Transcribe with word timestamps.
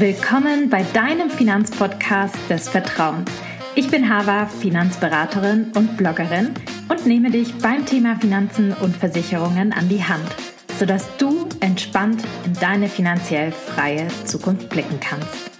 Willkommen 0.00 0.70
bei 0.70 0.82
deinem 0.82 1.28
Finanzpodcast 1.28 2.34
des 2.48 2.70
Vertrauens. 2.70 3.30
Ich 3.74 3.90
bin 3.90 4.08
Hava, 4.08 4.46
Finanzberaterin 4.46 5.72
und 5.76 5.98
Bloggerin 5.98 6.54
und 6.88 7.04
nehme 7.04 7.30
dich 7.30 7.52
beim 7.58 7.84
Thema 7.84 8.16
Finanzen 8.16 8.72
und 8.72 8.96
Versicherungen 8.96 9.74
an 9.74 9.90
die 9.90 10.02
Hand, 10.02 10.24
sodass 10.78 11.06
du 11.18 11.46
entspannt 11.60 12.22
in 12.46 12.54
deine 12.54 12.88
finanziell 12.88 13.52
freie 13.52 14.08
Zukunft 14.24 14.70
blicken 14.70 14.98
kannst. 15.00 15.50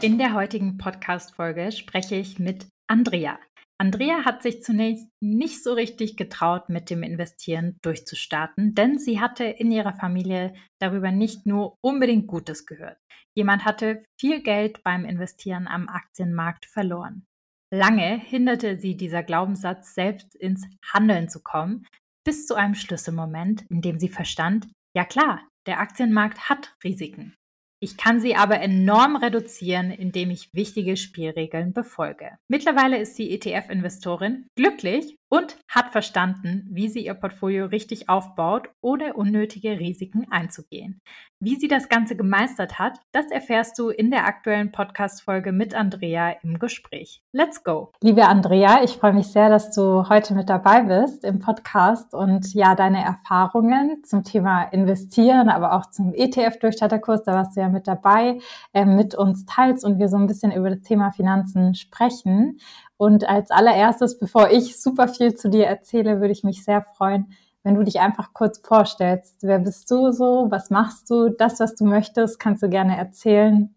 In 0.00 0.16
der 0.16 0.32
heutigen 0.32 0.78
Podcast-Folge 0.78 1.72
spreche 1.72 2.14
ich 2.14 2.38
mit 2.38 2.68
Andrea. 2.86 3.36
Andrea 3.78 4.24
hat 4.24 4.42
sich 4.42 4.62
zunächst 4.62 5.06
nicht 5.20 5.62
so 5.62 5.74
richtig 5.74 6.16
getraut, 6.16 6.70
mit 6.70 6.88
dem 6.88 7.02
Investieren 7.02 7.78
durchzustarten, 7.82 8.74
denn 8.74 8.98
sie 8.98 9.20
hatte 9.20 9.44
in 9.44 9.70
ihrer 9.70 9.94
Familie 9.94 10.54
darüber 10.80 11.10
nicht 11.10 11.44
nur 11.44 11.76
unbedingt 11.82 12.26
Gutes 12.26 12.64
gehört. 12.64 12.98
Jemand 13.34 13.66
hatte 13.66 14.02
viel 14.18 14.42
Geld 14.42 14.82
beim 14.82 15.04
Investieren 15.04 15.66
am 15.66 15.88
Aktienmarkt 15.88 16.64
verloren. 16.64 17.26
Lange 17.70 18.18
hinderte 18.18 18.78
sie 18.78 18.96
dieser 18.96 19.22
Glaubenssatz, 19.22 19.94
selbst 19.94 20.34
ins 20.36 20.66
Handeln 20.92 21.28
zu 21.28 21.42
kommen, 21.42 21.86
bis 22.24 22.46
zu 22.46 22.54
einem 22.54 22.74
Schlüsselmoment, 22.74 23.66
in 23.68 23.82
dem 23.82 23.98
sie 23.98 24.08
verstand, 24.08 24.68
ja 24.96 25.04
klar, 25.04 25.46
der 25.66 25.80
Aktienmarkt 25.80 26.48
hat 26.48 26.74
Risiken. 26.82 27.36
Ich 27.78 27.98
kann 27.98 28.20
sie 28.20 28.34
aber 28.34 28.60
enorm 28.60 29.16
reduzieren, 29.16 29.90
indem 29.90 30.30
ich 30.30 30.54
wichtige 30.54 30.96
Spielregeln 30.96 31.74
befolge. 31.74 32.30
Mittlerweile 32.48 32.98
ist 32.98 33.16
sie 33.16 33.30
ETF-Investorin 33.30 34.48
glücklich 34.56 35.18
und 35.28 35.56
hat 35.68 35.90
verstanden, 35.90 36.68
wie 36.70 36.88
sie 36.88 37.04
ihr 37.04 37.14
Portfolio 37.14 37.66
richtig 37.66 38.08
aufbaut, 38.08 38.68
ohne 38.80 39.14
unnötige 39.14 39.78
Risiken 39.78 40.26
einzugehen. 40.30 41.00
Wie 41.38 41.56
sie 41.56 41.68
das 41.68 41.90
Ganze 41.90 42.16
gemeistert 42.16 42.78
hat, 42.78 42.98
das 43.12 43.30
erfährst 43.30 43.78
du 43.78 43.90
in 43.90 44.10
der 44.10 44.24
aktuellen 44.24 44.72
Podcast-Folge 44.72 45.52
mit 45.52 45.74
Andrea 45.74 46.30
im 46.42 46.58
Gespräch. 46.58 47.22
Let's 47.32 47.62
go! 47.62 47.92
Liebe 48.00 48.26
Andrea, 48.26 48.82
ich 48.82 48.92
freue 48.92 49.12
mich 49.12 49.26
sehr, 49.26 49.50
dass 49.50 49.74
du 49.74 50.08
heute 50.08 50.34
mit 50.34 50.48
dabei 50.48 50.82
bist 50.82 51.24
im 51.24 51.40
Podcast 51.40 52.14
und 52.14 52.54
ja, 52.54 52.74
deine 52.74 53.04
Erfahrungen 53.04 54.02
zum 54.04 54.24
Thema 54.24 54.62
Investieren, 54.62 55.50
aber 55.50 55.74
auch 55.74 55.90
zum 55.90 56.14
ETF-Durchstarterkurs, 56.14 57.24
da 57.24 57.32
warst 57.34 57.56
du 57.56 57.60
ja 57.60 57.68
mit 57.68 57.86
dabei, 57.86 58.38
äh, 58.72 58.86
mit 58.86 59.14
uns 59.14 59.44
teilst 59.44 59.84
und 59.84 59.98
wir 59.98 60.08
so 60.08 60.16
ein 60.16 60.26
bisschen 60.26 60.52
über 60.52 60.70
das 60.70 60.80
Thema 60.80 61.10
Finanzen 61.10 61.74
sprechen. 61.74 62.58
Und 62.98 63.28
als 63.28 63.50
allererstes, 63.50 64.18
bevor 64.18 64.50
ich 64.50 64.80
super 64.80 65.06
viel 65.16 65.34
zu 65.34 65.48
dir 65.48 65.66
erzähle, 65.66 66.20
würde 66.20 66.32
ich 66.32 66.44
mich 66.44 66.64
sehr 66.64 66.82
freuen, 66.82 67.32
wenn 67.62 67.74
du 67.74 67.82
dich 67.82 68.00
einfach 68.00 68.32
kurz 68.32 68.58
vorstellst. 68.58 69.42
Wer 69.42 69.58
bist 69.58 69.90
du 69.90 70.12
so? 70.12 70.46
Was 70.50 70.70
machst 70.70 71.10
du? 71.10 71.28
Das, 71.30 71.60
was 71.60 71.74
du 71.74 71.84
möchtest, 71.84 72.38
kannst 72.38 72.62
du 72.62 72.68
gerne 72.68 72.96
erzählen. 72.96 73.74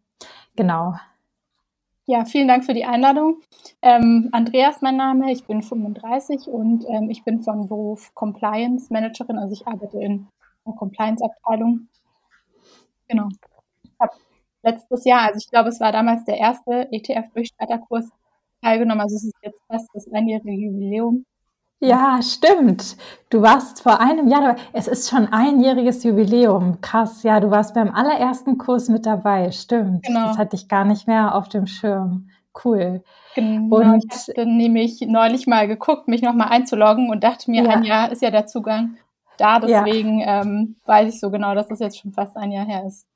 Genau. 0.56 0.94
Ja, 2.06 2.26
vielen 2.26 2.48
Dank 2.48 2.66
für 2.66 2.74
die 2.74 2.86
Einladung. 2.86 3.42
Ähm, 3.82 4.30
Andreas, 4.32 4.82
mein 4.82 4.98
Name, 4.98 5.32
ich 5.32 5.46
bin 5.46 5.62
35 5.62 6.48
und 6.48 6.84
ähm, 6.90 7.10
ich 7.10 7.24
bin 7.24 7.42
von 7.42 7.68
Beruf 7.68 8.14
Compliance 8.16 8.92
Managerin, 8.92 9.38
also 9.38 9.54
ich 9.54 9.68
arbeite 9.68 10.00
in 10.00 10.28
der 10.66 10.74
Compliance-Abteilung. 10.74 11.88
Genau. 13.08 13.28
Ich 13.84 13.92
habe 14.00 14.14
letztes 14.64 15.06
Jahr, 15.06 15.28
also 15.28 15.38
ich 15.38 15.50
glaube, 15.50 15.70
es 15.70 15.80
war 15.80 15.92
damals 15.92 16.26
der 16.26 16.38
erste 16.38 16.92
ETF-Durchstarterkurs, 16.92 18.10
teilgenommen. 18.62 19.02
Also 19.02 19.16
es 19.16 19.26
ist 19.26 19.36
jetzt 19.42 19.60
fast 19.68 19.90
das 19.94 20.12
einjährige 20.12 20.52
Jubiläum. 20.52 21.26
Ja, 21.82 22.20
stimmt. 22.22 22.98
Du 23.30 23.42
warst 23.42 23.84
vor 23.84 24.02
einem 24.02 24.28
Jahr 24.28 24.42
dabei. 24.42 24.62
Es 24.74 24.88
ist 24.88 25.10
schon 25.10 25.32
einjähriges 25.32 26.04
Jubiläum. 26.04 26.82
Krass. 26.82 27.24
Ja, 27.24 27.40
du 27.40 27.52
warst 27.52 27.74
beim 27.74 27.94
allerersten 27.94 28.58
Kurs 28.58 28.90
mit 28.90 29.06
dabei. 29.06 29.52
Stimmt. 29.52 30.04
Genau. 30.04 30.28
Das 30.28 30.38
hatte 30.38 30.58
ich 30.58 30.68
gar 30.68 30.84
nicht 30.84 31.08
mehr 31.08 31.36
auf 31.36 31.48
dem 31.48 31.68
Schirm. 31.68 32.30
Cool. 32.64 33.02
Genau. 33.36 33.78
Und 33.78 34.04
ich 34.14 34.34
dann 34.36 34.58
nämlich 34.58 35.00
neulich 35.08 35.48
mal 35.48 35.68
geguckt, 35.68 36.10
mich 36.10 36.22
nochmal 36.22 36.50
einzuloggen 36.50 37.10
und 37.10 37.24
dachte 37.24 37.50
mir, 37.50 37.64
ja. 37.64 37.70
ein 37.70 37.84
Jahr 37.84 38.12
ist 38.12 38.22
ja 38.22 38.32
der 38.32 38.48
Zugang 38.48 38.98
da. 39.38 39.60
Deswegen 39.60 40.20
ja. 40.20 40.42
ähm, 40.42 40.76
weiß 40.86 41.14
ich 41.14 41.20
so 41.20 41.32
genau, 41.32 41.56
dass 41.56 41.70
das 41.70 41.80
jetzt 41.80 42.00
schon 42.00 42.12
fast 42.12 42.36
ein 42.36 42.52
Jahr 42.52 42.66
her 42.66 42.84
ist. 42.86 43.08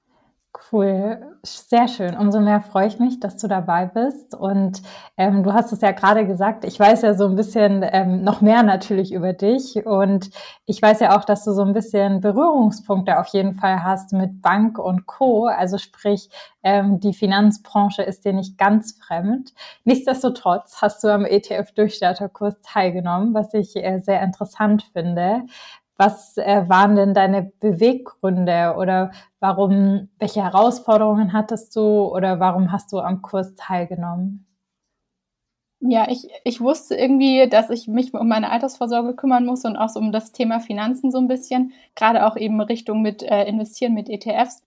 Cool, 0.71 1.35
sehr 1.43 1.87
schön. 1.87 2.15
Umso 2.15 2.39
mehr 2.39 2.61
freue 2.61 2.85
ich 2.87 2.99
mich, 2.99 3.19
dass 3.19 3.37
du 3.37 3.47
dabei 3.47 3.87
bist. 3.87 4.35
Und 4.35 4.83
ähm, 5.17 5.41
du 5.41 5.51
hast 5.51 5.71
es 5.73 5.81
ja 5.81 5.91
gerade 5.91 6.27
gesagt, 6.27 6.63
ich 6.63 6.79
weiß 6.79 7.01
ja 7.01 7.15
so 7.15 7.27
ein 7.27 7.35
bisschen 7.35 7.83
ähm, 7.83 8.23
noch 8.23 8.41
mehr 8.41 8.61
natürlich 8.61 9.11
über 9.13 9.33
dich. 9.33 9.83
Und 9.85 10.29
ich 10.67 10.79
weiß 10.79 10.99
ja 10.99 11.17
auch, 11.17 11.25
dass 11.25 11.43
du 11.43 11.53
so 11.53 11.63
ein 11.63 11.73
bisschen 11.73 12.21
Berührungspunkte 12.21 13.19
auf 13.19 13.27
jeden 13.29 13.55
Fall 13.55 13.83
hast 13.83 14.13
mit 14.13 14.43
Bank 14.43 14.77
und 14.77 15.07
Co. 15.07 15.47
Also 15.47 15.79
sprich, 15.79 16.29
ähm, 16.61 16.99
die 16.99 17.13
Finanzbranche 17.13 18.03
ist 18.03 18.23
dir 18.23 18.33
nicht 18.33 18.57
ganz 18.59 18.93
fremd. 19.03 19.53
Nichtsdestotrotz 19.85 20.81
hast 20.83 21.03
du 21.03 21.07
am 21.07 21.25
ETF-Durchstarterkurs 21.25 22.61
teilgenommen, 22.61 23.33
was 23.33 23.55
ich 23.55 23.75
äh, 23.75 23.99
sehr 23.99 24.21
interessant 24.21 24.83
finde. 24.93 25.45
Was 25.97 26.37
äh, 26.37 26.67
waren 26.67 26.95
denn 26.95 27.13
deine 27.13 27.51
Beweggründe 27.59 28.75
oder 28.77 29.11
warum, 29.39 30.09
welche 30.17 30.43
Herausforderungen 30.43 31.33
hattest 31.33 31.75
du 31.75 31.81
oder 31.81 32.39
warum 32.39 32.71
hast 32.71 32.91
du 32.91 32.99
am 32.99 33.21
Kurs 33.21 33.53
teilgenommen? 33.55 34.47
Ja, 35.85 36.07
ich, 36.09 36.29
ich 36.45 36.61
wusste 36.61 36.95
irgendwie, 36.95 37.47
dass 37.49 37.69
ich 37.69 37.87
mich 37.89 38.13
um 38.13 38.27
meine 38.27 38.51
Altersvorsorge 38.51 39.15
kümmern 39.15 39.45
muss 39.45 39.65
und 39.65 39.75
auch 39.75 39.89
so 39.89 39.99
um 39.99 40.13
das 40.13 40.31
Thema 40.31 40.61
Finanzen 40.61 41.11
so 41.11 41.17
ein 41.17 41.27
bisschen, 41.27 41.73
gerade 41.93 42.25
auch 42.25 42.37
eben 42.37 42.59
Richtung 42.61 43.01
mit 43.01 43.21
äh, 43.21 43.43
Investieren 43.43 43.93
mit 43.93 44.09
ETFs. 44.09 44.63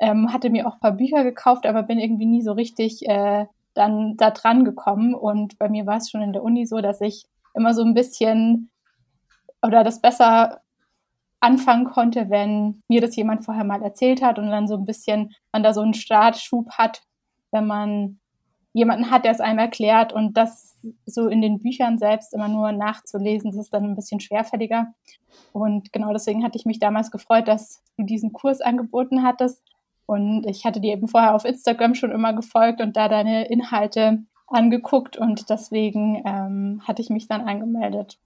Ähm, 0.00 0.32
hatte 0.32 0.50
mir 0.50 0.66
auch 0.66 0.74
ein 0.74 0.80
paar 0.80 0.92
Bücher 0.92 1.22
gekauft, 1.22 1.66
aber 1.66 1.82
bin 1.82 1.98
irgendwie 1.98 2.26
nie 2.26 2.40
so 2.42 2.52
richtig 2.52 3.06
äh, 3.06 3.46
dann 3.74 4.16
da 4.16 4.30
dran 4.30 4.64
gekommen. 4.64 5.14
Und 5.14 5.58
bei 5.58 5.68
mir 5.68 5.86
war 5.86 5.98
es 5.98 6.10
schon 6.10 6.22
in 6.22 6.32
der 6.32 6.42
Uni 6.42 6.66
so, 6.66 6.80
dass 6.80 7.00
ich 7.02 7.26
immer 7.54 7.74
so 7.74 7.82
ein 7.82 7.94
bisschen 7.94 8.70
oder 9.62 9.84
das 9.84 10.00
besser 10.00 10.62
anfangen 11.44 11.84
konnte, 11.84 12.30
wenn 12.30 12.82
mir 12.88 13.02
das 13.02 13.14
jemand 13.16 13.44
vorher 13.44 13.64
mal 13.64 13.82
erzählt 13.82 14.22
hat 14.22 14.38
und 14.38 14.48
dann 14.50 14.66
so 14.66 14.74
ein 14.76 14.86
bisschen 14.86 15.34
man 15.52 15.62
da 15.62 15.74
so 15.74 15.82
einen 15.82 15.94
Startschub 15.94 16.70
hat, 16.72 17.02
wenn 17.52 17.66
man 17.66 18.18
jemanden 18.72 19.10
hat, 19.10 19.24
der 19.24 19.32
es 19.32 19.40
einem 19.40 19.58
erklärt 19.58 20.12
und 20.12 20.36
das 20.36 20.76
so 21.06 21.28
in 21.28 21.42
den 21.42 21.60
Büchern 21.60 21.98
selbst 21.98 22.32
immer 22.32 22.48
nur 22.48 22.72
nachzulesen, 22.72 23.50
das 23.50 23.60
ist 23.60 23.74
dann 23.74 23.84
ein 23.84 23.94
bisschen 23.94 24.20
schwerfälliger. 24.20 24.92
Und 25.52 25.92
genau 25.92 26.12
deswegen 26.12 26.42
hatte 26.42 26.58
ich 26.58 26.64
mich 26.64 26.78
damals 26.78 27.10
gefreut, 27.10 27.46
dass 27.46 27.82
du 27.96 28.04
diesen 28.04 28.32
Kurs 28.32 28.60
angeboten 28.60 29.22
hattest. 29.22 29.62
Und 30.06 30.46
ich 30.46 30.64
hatte 30.64 30.80
dir 30.80 30.94
eben 30.94 31.08
vorher 31.08 31.34
auf 31.34 31.44
Instagram 31.44 31.94
schon 31.94 32.10
immer 32.10 32.32
gefolgt 32.32 32.80
und 32.80 32.96
da 32.96 33.08
deine 33.08 33.46
Inhalte 33.48 34.24
angeguckt 34.46 35.16
und 35.16 35.48
deswegen 35.50 36.22
ähm, 36.26 36.82
hatte 36.86 37.00
ich 37.00 37.10
mich 37.10 37.28
dann 37.28 37.42
angemeldet. 37.42 38.18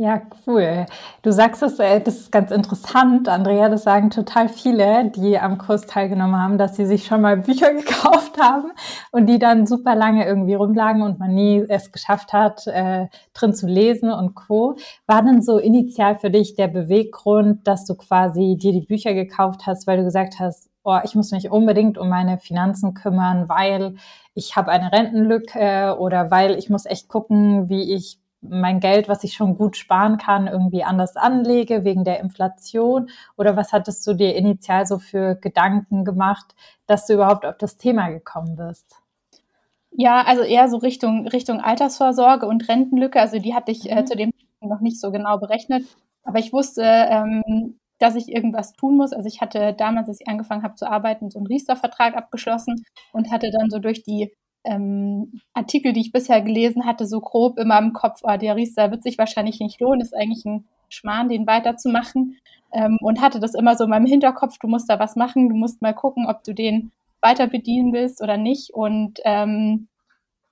Ja, 0.00 0.22
cool. 0.46 0.86
Du 1.20 1.30
sagst 1.30 1.62
es, 1.62 1.78
äh, 1.78 2.00
das 2.00 2.16
ist 2.20 2.32
ganz 2.32 2.50
interessant, 2.52 3.28
Andrea, 3.28 3.68
das 3.68 3.82
sagen 3.82 4.08
total 4.08 4.48
viele, 4.48 5.10
die 5.10 5.38
am 5.38 5.58
Kurs 5.58 5.84
teilgenommen 5.84 6.40
haben, 6.40 6.56
dass 6.56 6.74
sie 6.76 6.86
sich 6.86 7.04
schon 7.04 7.20
mal 7.20 7.36
Bücher 7.36 7.74
gekauft 7.74 8.40
haben 8.40 8.72
und 9.12 9.26
die 9.26 9.38
dann 9.38 9.66
super 9.66 9.94
lange 9.94 10.24
irgendwie 10.24 10.54
rumlagen 10.54 11.02
und 11.02 11.18
man 11.18 11.34
nie 11.34 11.66
es 11.68 11.92
geschafft 11.92 12.32
hat, 12.32 12.66
äh, 12.66 13.08
drin 13.34 13.52
zu 13.52 13.66
lesen 13.66 14.10
und 14.10 14.34
Co. 14.34 14.76
War 15.06 15.22
denn 15.22 15.42
so 15.42 15.58
initial 15.58 16.18
für 16.18 16.30
dich 16.30 16.54
der 16.54 16.68
Beweggrund, 16.68 17.66
dass 17.66 17.84
du 17.84 17.94
quasi 17.94 18.56
dir 18.58 18.72
die 18.72 18.86
Bücher 18.86 19.12
gekauft 19.12 19.66
hast, 19.66 19.86
weil 19.86 19.98
du 19.98 20.04
gesagt 20.04 20.38
hast, 20.38 20.70
oh, 20.82 20.98
ich 21.04 21.14
muss 21.14 21.30
mich 21.30 21.50
unbedingt 21.50 21.98
um 21.98 22.08
meine 22.08 22.38
Finanzen 22.38 22.94
kümmern, 22.94 23.50
weil 23.50 23.96
ich 24.32 24.56
habe 24.56 24.70
eine 24.70 24.92
Rentenlücke 24.92 25.98
oder 25.98 26.30
weil 26.30 26.56
ich 26.56 26.70
muss 26.70 26.86
echt 26.86 27.08
gucken, 27.08 27.68
wie 27.68 27.92
ich 27.92 28.19
mein 28.42 28.80
Geld, 28.80 29.08
was 29.08 29.24
ich 29.24 29.34
schon 29.34 29.56
gut 29.56 29.76
sparen 29.76 30.16
kann, 30.16 30.46
irgendwie 30.46 30.82
anders 30.82 31.16
anlege 31.16 31.84
wegen 31.84 32.04
der 32.04 32.20
Inflation? 32.20 33.10
Oder 33.36 33.56
was 33.56 33.72
hattest 33.72 34.06
du 34.06 34.14
dir 34.14 34.34
initial 34.34 34.86
so 34.86 34.98
für 34.98 35.34
Gedanken 35.36 36.04
gemacht, 36.04 36.54
dass 36.86 37.06
du 37.06 37.14
überhaupt 37.14 37.44
auf 37.44 37.58
das 37.58 37.76
Thema 37.76 38.08
gekommen 38.08 38.56
bist? 38.56 38.96
Ja, 39.92 40.22
also 40.22 40.42
eher 40.42 40.68
so 40.68 40.78
Richtung, 40.78 41.26
Richtung 41.28 41.60
Altersvorsorge 41.60 42.46
und 42.46 42.68
Rentenlücke. 42.68 43.20
Also 43.20 43.38
die 43.38 43.54
hatte 43.54 43.72
ich 43.72 43.90
äh, 43.90 44.02
mhm. 44.02 44.06
zu 44.06 44.16
dem 44.16 44.30
noch 44.60 44.80
nicht 44.80 45.00
so 45.00 45.10
genau 45.10 45.38
berechnet. 45.38 45.84
Aber 46.22 46.38
ich 46.38 46.52
wusste, 46.52 46.82
ähm, 46.82 47.78
dass 47.98 48.14
ich 48.14 48.28
irgendwas 48.28 48.72
tun 48.72 48.96
muss. 48.96 49.12
Also 49.12 49.28
ich 49.28 49.40
hatte 49.40 49.74
damals, 49.74 50.08
als 50.08 50.20
ich 50.20 50.28
angefangen 50.28 50.62
habe 50.62 50.74
zu 50.74 50.90
arbeiten, 50.90 51.30
so 51.30 51.38
einen 51.38 51.46
Riester-Vertrag 51.46 52.16
abgeschlossen 52.16 52.84
und 53.12 53.30
hatte 53.30 53.50
dann 53.50 53.70
so 53.70 53.78
durch 53.78 54.02
die 54.02 54.32
ähm, 54.64 55.40
Artikel, 55.54 55.92
die 55.92 56.00
ich 56.00 56.12
bisher 56.12 56.42
gelesen 56.42 56.86
hatte, 56.86 57.06
so 57.06 57.20
grob 57.20 57.58
immer 57.58 57.78
im 57.78 57.92
Kopf, 57.92 58.20
oh, 58.22 58.36
der 58.36 58.56
Riester 58.56 58.90
wird 58.90 59.02
sich 59.02 59.18
wahrscheinlich 59.18 59.60
nicht 59.60 59.80
lohnen, 59.80 60.00
ist 60.00 60.14
eigentlich 60.14 60.44
ein 60.44 60.64
Schmarrn, 60.88 61.28
den 61.28 61.46
weiterzumachen. 61.46 62.38
Ähm, 62.72 62.98
und 63.00 63.20
hatte 63.20 63.40
das 63.40 63.54
immer 63.54 63.76
so 63.76 63.84
in 63.84 63.90
meinem 63.90 64.06
Hinterkopf, 64.06 64.58
du 64.58 64.68
musst 64.68 64.88
da 64.88 64.98
was 65.00 65.16
machen, 65.16 65.48
du 65.48 65.56
musst 65.56 65.82
mal 65.82 65.94
gucken, 65.94 66.26
ob 66.26 66.44
du 66.44 66.54
den 66.54 66.92
weiter 67.20 67.46
bedienen 67.48 67.92
willst 67.92 68.22
oder 68.22 68.36
nicht. 68.36 68.72
Und 68.72 69.20
ähm, 69.24 69.88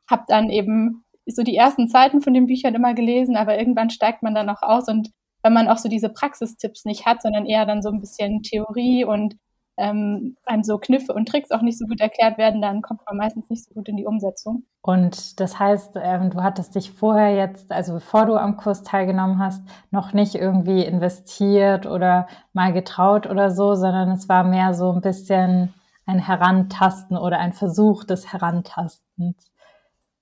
habe 0.08 0.24
dann 0.26 0.50
eben 0.50 1.04
so 1.26 1.42
die 1.42 1.56
ersten 1.56 1.88
Zeiten 1.88 2.20
von 2.20 2.34
den 2.34 2.46
Büchern 2.46 2.74
immer 2.74 2.94
gelesen, 2.94 3.36
aber 3.36 3.58
irgendwann 3.58 3.90
steigt 3.90 4.22
man 4.22 4.34
dann 4.34 4.48
auch 4.48 4.62
aus 4.62 4.88
und 4.88 5.10
wenn 5.42 5.52
man 5.52 5.68
auch 5.68 5.78
so 5.78 5.88
diese 5.88 6.08
Praxistipps 6.08 6.84
nicht 6.84 7.06
hat, 7.06 7.22
sondern 7.22 7.46
eher 7.46 7.64
dann 7.64 7.82
so 7.82 7.90
ein 7.90 8.00
bisschen 8.00 8.42
Theorie 8.42 9.04
und 9.04 9.36
ähm, 9.78 10.36
einem 10.44 10.62
so 10.62 10.78
Kniffe 10.78 11.14
und 11.14 11.26
Tricks 11.26 11.50
auch 11.50 11.62
nicht 11.62 11.78
so 11.78 11.86
gut 11.86 12.00
erklärt 12.00 12.36
werden, 12.36 12.60
dann 12.60 12.82
kommt 12.82 13.00
man 13.06 13.16
meistens 13.16 13.48
nicht 13.48 13.64
so 13.64 13.74
gut 13.74 13.88
in 13.88 13.96
die 13.96 14.06
Umsetzung. 14.06 14.64
Und 14.82 15.40
das 15.40 15.58
heißt, 15.58 15.96
ähm, 16.02 16.30
du 16.30 16.42
hattest 16.42 16.74
dich 16.74 16.90
vorher 16.90 17.34
jetzt, 17.34 17.72
also 17.72 17.94
bevor 17.94 18.26
du 18.26 18.34
am 18.36 18.56
Kurs 18.56 18.82
teilgenommen 18.82 19.38
hast, 19.38 19.62
noch 19.90 20.12
nicht 20.12 20.34
irgendwie 20.34 20.84
investiert 20.84 21.86
oder 21.86 22.26
mal 22.52 22.72
getraut 22.72 23.26
oder 23.26 23.50
so, 23.50 23.74
sondern 23.74 24.10
es 24.10 24.28
war 24.28 24.44
mehr 24.44 24.74
so 24.74 24.92
ein 24.92 25.00
bisschen 25.00 25.72
ein 26.06 26.18
Herantasten 26.18 27.16
oder 27.16 27.38
ein 27.38 27.52
Versuch 27.52 28.04
des 28.04 28.32
Herantastens. 28.32 29.52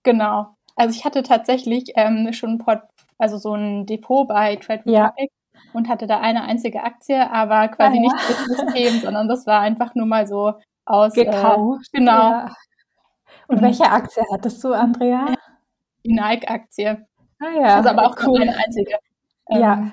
Genau. 0.03 0.47
Also 0.75 0.95
ich 0.97 1.05
hatte 1.05 1.23
tatsächlich 1.23 1.93
ähm, 1.97 2.33
schon 2.33 2.51
ein 2.51 2.59
Port 2.59 2.83
also 3.19 3.39
so 3.39 3.55
ein 3.55 3.87
Depot 3.87 4.27
bei 4.29 4.57
Trade 4.57 4.81
Republic 4.81 4.95
ja. 4.95 5.13
Und 5.77 5.89
hatte 5.91 6.07
da 6.07 6.21
eine 6.21 6.45
einzige 6.45 6.83
Aktie, 6.83 7.31
aber 7.31 7.69
quasi 7.69 7.99
ah, 7.99 8.01
nicht 8.01 8.15
das 8.15 8.45
System, 8.47 9.01
sondern 9.01 9.29
das 9.29 9.47
war 9.47 9.61
einfach 9.61 9.95
nur 9.95 10.07
mal 10.07 10.27
so 10.27 10.55
aus 10.87 11.13
gekauft. 11.13 11.89
Äh, 11.93 11.99
genau. 11.99 12.31
Ja. 12.31 12.45
Und, 13.47 13.57
und 13.57 13.63
welche 13.63 13.85
Aktie 13.85 14.25
hattest 14.33 14.65
du, 14.65 14.73
Andrea? 14.73 15.35
Die 16.05 16.15
Nike-Aktie. 16.15 17.07
Ah 17.41 17.61
ja. 17.61 17.77
Also 17.77 17.91
aber 17.91 18.07
auch 18.07 18.17
cool. 18.27 18.41
eine 18.41 18.57
einzige. 18.57 18.97
Ja. 19.51 19.75
Ähm, 19.75 19.93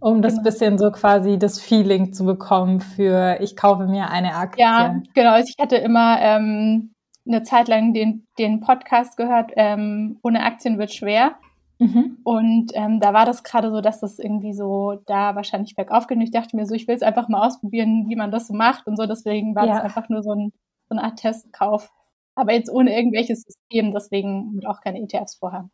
um 0.00 0.20
das 0.20 0.34
genau. 0.34 0.44
bisschen 0.44 0.78
so 0.78 0.90
quasi 0.90 1.38
das 1.38 1.60
Feeling 1.60 2.12
zu 2.12 2.26
bekommen 2.26 2.80
für 2.80 3.38
ich 3.40 3.56
kaufe 3.56 3.86
mir 3.86 4.10
eine 4.10 4.34
Aktie. 4.34 4.62
Ja, 4.62 5.00
genau. 5.14 5.38
Ich 5.38 5.54
hatte 5.58 5.76
immer 5.76 6.20
ähm, 6.20 6.92
eine 7.26 7.42
Zeit 7.42 7.68
lang 7.68 7.94
den, 7.94 8.26
den 8.38 8.60
Podcast 8.60 9.16
gehört, 9.16 9.52
ähm, 9.56 10.18
ohne 10.22 10.44
Aktien 10.44 10.78
wird 10.78 10.92
schwer. 10.92 11.36
Mhm. 11.82 12.18
Und 12.22 12.70
ähm, 12.74 13.00
da 13.00 13.12
war 13.12 13.26
das 13.26 13.42
gerade 13.42 13.70
so, 13.70 13.80
dass 13.80 13.98
das 13.98 14.20
irgendwie 14.20 14.52
so 14.52 15.00
da 15.06 15.34
wahrscheinlich 15.34 15.74
bergauf 15.74 16.06
ging. 16.06 16.20
Ich 16.20 16.30
dachte 16.30 16.54
mir 16.54 16.64
so, 16.64 16.74
ich 16.74 16.86
will 16.86 16.94
es 16.94 17.02
einfach 17.02 17.28
mal 17.28 17.44
ausprobieren, 17.44 18.06
wie 18.08 18.14
man 18.14 18.30
das 18.30 18.46
so 18.46 18.54
macht 18.54 18.86
und 18.86 18.96
so. 18.96 19.06
Deswegen 19.06 19.56
war 19.56 19.66
ja. 19.66 19.74
das 19.74 19.82
einfach 19.82 20.08
nur 20.08 20.22
so, 20.22 20.30
ein, 20.32 20.52
so 20.88 20.96
eine 20.96 21.02
Art 21.02 21.18
Testkauf. 21.18 21.90
Aber 22.36 22.52
jetzt 22.52 22.70
ohne 22.70 22.96
irgendwelches 22.96 23.42
System, 23.42 23.92
deswegen 23.92 24.60
auch 24.64 24.80
keine 24.80 25.00
ETFs 25.00 25.34
vorher. 25.34 25.68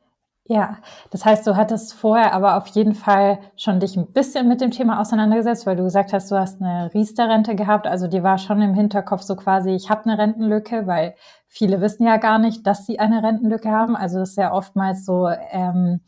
Ja, 0.51 0.79
das 1.11 1.27
heißt, 1.27 1.47
du 1.47 1.57
hattest 1.57 1.93
vorher 1.93 2.33
aber 2.33 2.57
auf 2.57 2.69
jeden 2.69 2.95
Fall 2.95 3.39
schon 3.55 3.81
dich 3.81 3.99
ein 3.99 4.13
bisschen 4.15 4.49
mit 4.49 4.63
dem 4.63 4.71
Thema 4.71 4.99
auseinandergesetzt, 4.99 5.67
weil 5.67 5.77
du 5.77 5.83
gesagt 5.85 6.15
hast, 6.15 6.31
du 6.31 6.37
hast 6.39 6.63
eine 6.63 6.91
Riester-Rente 6.95 7.55
gehabt. 7.55 7.87
Also 7.87 8.07
die 8.09 8.23
war 8.23 8.39
schon 8.39 8.63
im 8.63 8.73
Hinterkopf 8.73 9.21
so 9.21 9.37
quasi, 9.37 9.73
ich 9.73 9.91
habe 9.91 10.07
eine 10.07 10.17
Rentenlücke, 10.17 10.87
weil 10.87 11.15
viele 11.49 11.83
wissen 11.83 12.07
ja 12.07 12.17
gar 12.17 12.39
nicht, 12.39 12.67
dass 12.67 12.87
sie 12.87 12.99
eine 12.99 13.23
Rentenlücke 13.23 13.71
haben. 13.71 13.95
Also 13.95 14.21
das 14.21 14.31
ist 14.31 14.37
ja 14.39 14.51
oftmals 14.55 15.05
so 15.05 15.29
ähm, 15.51 16.01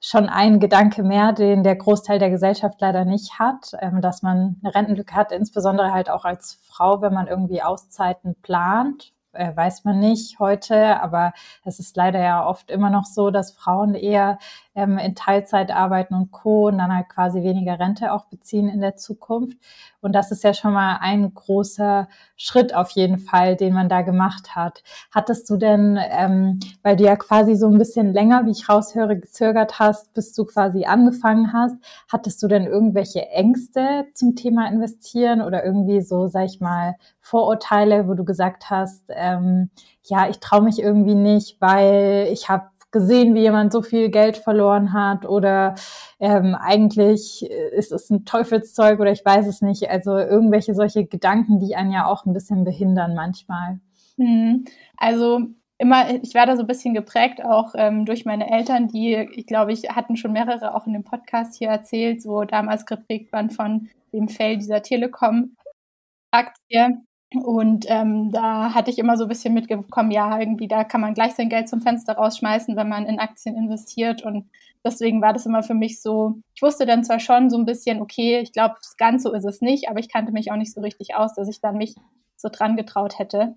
schon 0.00 0.28
ein 0.28 0.58
Gedanke 0.58 1.04
mehr, 1.04 1.32
den 1.32 1.62
der 1.62 1.76
Großteil 1.76 2.18
der 2.18 2.30
Gesellschaft 2.30 2.80
leider 2.80 3.04
nicht 3.04 3.38
hat, 3.38 3.74
ähm, 3.78 4.00
dass 4.00 4.22
man 4.22 4.56
eine 4.64 4.74
Rentenlücke 4.74 5.14
hat, 5.14 5.30
insbesondere 5.30 5.92
halt 5.92 6.10
auch 6.10 6.24
als 6.24 6.58
Frau, 6.64 7.00
wenn 7.00 7.14
man 7.14 7.28
irgendwie 7.28 7.62
Auszeiten 7.62 8.34
plant 8.42 9.12
äh, 9.34 9.56
weiß 9.56 9.84
man 9.84 10.00
nicht 10.00 10.38
heute, 10.38 11.00
aber 11.00 11.32
es 11.64 11.78
ist 11.78 11.96
leider 11.96 12.20
ja 12.20 12.46
oft 12.46 12.70
immer 12.70 12.90
noch 12.90 13.04
so, 13.04 13.30
dass 13.30 13.52
Frauen 13.52 13.94
eher 13.94 14.38
ähm, 14.74 14.98
in 14.98 15.14
Teilzeit 15.14 15.70
arbeiten 15.70 16.14
und 16.14 16.32
Co. 16.32 16.68
und 16.68 16.78
dann 16.78 16.94
halt 16.94 17.08
quasi 17.08 17.42
weniger 17.42 17.78
Rente 17.78 18.12
auch 18.12 18.26
beziehen 18.26 18.68
in 18.68 18.80
der 18.80 18.96
Zukunft. 18.96 19.58
Und 20.00 20.12
das 20.12 20.30
ist 20.30 20.44
ja 20.44 20.52
schon 20.52 20.72
mal 20.72 20.98
ein 21.00 21.32
großer 21.32 22.08
Schritt 22.36 22.74
auf 22.74 22.90
jeden 22.90 23.18
Fall, 23.18 23.56
den 23.56 23.72
man 23.72 23.88
da 23.88 24.02
gemacht 24.02 24.54
hat. 24.54 24.82
Hattest 25.10 25.48
du 25.48 25.56
denn, 25.56 25.98
ähm, 26.10 26.60
weil 26.82 26.96
du 26.96 27.04
ja 27.04 27.16
quasi 27.16 27.54
so 27.54 27.68
ein 27.68 27.78
bisschen 27.78 28.12
länger, 28.12 28.44
wie 28.44 28.50
ich 28.50 28.68
raushöre, 28.68 29.18
gezögert 29.18 29.78
hast, 29.78 30.12
bis 30.12 30.32
du 30.34 30.44
quasi 30.44 30.84
angefangen 30.84 31.52
hast, 31.52 31.76
hattest 32.12 32.42
du 32.42 32.48
denn 32.48 32.66
irgendwelche 32.66 33.28
Ängste 33.30 34.06
zum 34.14 34.36
Thema 34.36 34.68
investieren 34.68 35.40
oder 35.40 35.64
irgendwie 35.64 36.02
so, 36.02 36.26
sag 36.26 36.44
ich 36.46 36.60
mal, 36.60 36.96
Vorurteile, 37.20 38.06
wo 38.06 38.12
du 38.14 38.24
gesagt 38.24 38.68
hast, 38.68 39.04
ähm, 39.08 39.70
ja, 40.02 40.28
ich 40.28 40.38
traue 40.38 40.60
mich 40.60 40.78
irgendwie 40.78 41.14
nicht, 41.14 41.58
weil 41.60 42.28
ich 42.30 42.50
habe 42.50 42.66
gesehen, 42.94 43.34
wie 43.34 43.40
jemand 43.40 43.72
so 43.72 43.82
viel 43.82 44.08
Geld 44.08 44.38
verloren 44.38 44.94
hat 44.94 45.26
oder 45.26 45.74
ähm, 46.20 46.54
eigentlich 46.54 47.44
ist 47.72 47.92
es 47.92 48.08
ein 48.08 48.24
Teufelszeug 48.24 49.00
oder 49.00 49.12
ich 49.12 49.24
weiß 49.24 49.46
es 49.46 49.60
nicht. 49.60 49.90
Also 49.90 50.16
irgendwelche 50.16 50.74
solche 50.74 51.04
Gedanken, 51.04 51.58
die 51.58 51.76
einen 51.76 51.92
ja 51.92 52.06
auch 52.06 52.24
ein 52.24 52.32
bisschen 52.32 52.64
behindern 52.64 53.14
manchmal. 53.14 53.80
Mhm. 54.16 54.64
Also 54.96 55.40
immer, 55.78 56.08
ich 56.22 56.34
werde 56.34 56.56
so 56.56 56.62
ein 56.62 56.68
bisschen 56.68 56.94
geprägt 56.94 57.44
auch 57.44 57.74
ähm, 57.76 58.06
durch 58.06 58.24
meine 58.24 58.50
Eltern, 58.50 58.88
die, 58.88 59.28
ich 59.34 59.46
glaube, 59.46 59.72
ich 59.72 59.90
hatten 59.90 60.16
schon 60.16 60.32
mehrere 60.32 60.74
auch 60.74 60.86
in 60.86 60.92
dem 60.92 61.04
Podcast 61.04 61.56
hier 61.56 61.68
erzählt, 61.68 62.22
so 62.22 62.44
damals 62.44 62.86
geprägt 62.86 63.32
waren 63.32 63.50
von 63.50 63.88
dem 64.12 64.28
Fell 64.28 64.56
dieser 64.56 64.82
Telekom-Aktie. 64.82 66.98
Und 67.42 67.86
ähm, 67.88 68.30
da 68.30 68.74
hatte 68.74 68.90
ich 68.90 68.98
immer 68.98 69.16
so 69.16 69.24
ein 69.24 69.28
bisschen 69.28 69.54
mitgekommen, 69.54 70.10
ja, 70.10 70.38
irgendwie 70.38 70.68
da 70.68 70.84
kann 70.84 71.00
man 71.00 71.14
gleich 71.14 71.34
sein 71.34 71.48
Geld 71.48 71.68
zum 71.68 71.80
Fenster 71.80 72.14
rausschmeißen, 72.14 72.76
wenn 72.76 72.88
man 72.88 73.06
in 73.06 73.18
Aktien 73.18 73.56
investiert. 73.56 74.22
Und 74.22 74.48
deswegen 74.84 75.22
war 75.22 75.32
das 75.32 75.46
immer 75.46 75.62
für 75.62 75.74
mich 75.74 76.00
so, 76.00 76.36
ich 76.54 76.62
wusste 76.62 76.86
dann 76.86 77.04
zwar 77.04 77.20
schon 77.20 77.50
so 77.50 77.56
ein 77.56 77.64
bisschen, 77.64 78.00
okay, 78.00 78.40
ich 78.40 78.52
glaube, 78.52 78.74
ganz 78.98 79.22
so 79.22 79.32
ist 79.32 79.44
es 79.44 79.60
nicht, 79.60 79.88
aber 79.88 79.98
ich 79.98 80.12
kannte 80.12 80.32
mich 80.32 80.52
auch 80.52 80.56
nicht 80.56 80.72
so 80.72 80.80
richtig 80.80 81.16
aus, 81.16 81.34
dass 81.34 81.48
ich 81.48 81.60
dann 81.60 81.76
mich 81.76 81.96
so 82.36 82.48
dran 82.50 82.76
getraut 82.76 83.18
hätte. 83.18 83.56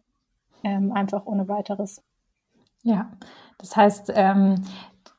Ähm, 0.63 0.91
einfach 0.91 1.25
ohne 1.25 1.47
weiteres. 1.47 2.01
Ja, 2.83 3.11
das 3.57 3.75
heißt, 3.75 4.11
ähm, 4.15 4.63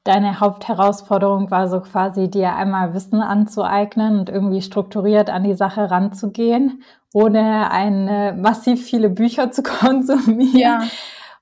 deine 0.04 0.40
Hauptherausforderung 0.40 1.50
war 1.50 1.68
so 1.68 1.80
quasi, 1.80 2.30
dir 2.30 2.54
einmal 2.54 2.94
Wissen 2.94 3.20
anzueignen 3.20 4.20
und 4.20 4.28
irgendwie 4.28 4.62
strukturiert 4.62 5.30
an 5.30 5.44
die 5.44 5.54
Sache 5.54 5.90
ranzugehen, 5.90 6.82
ohne 7.12 7.70
eine 7.70 8.34
massiv 8.36 8.84
viele 8.84 9.10
Bücher 9.10 9.50
zu 9.50 9.62
konsumieren. 9.62 10.58
Ja. 10.58 10.82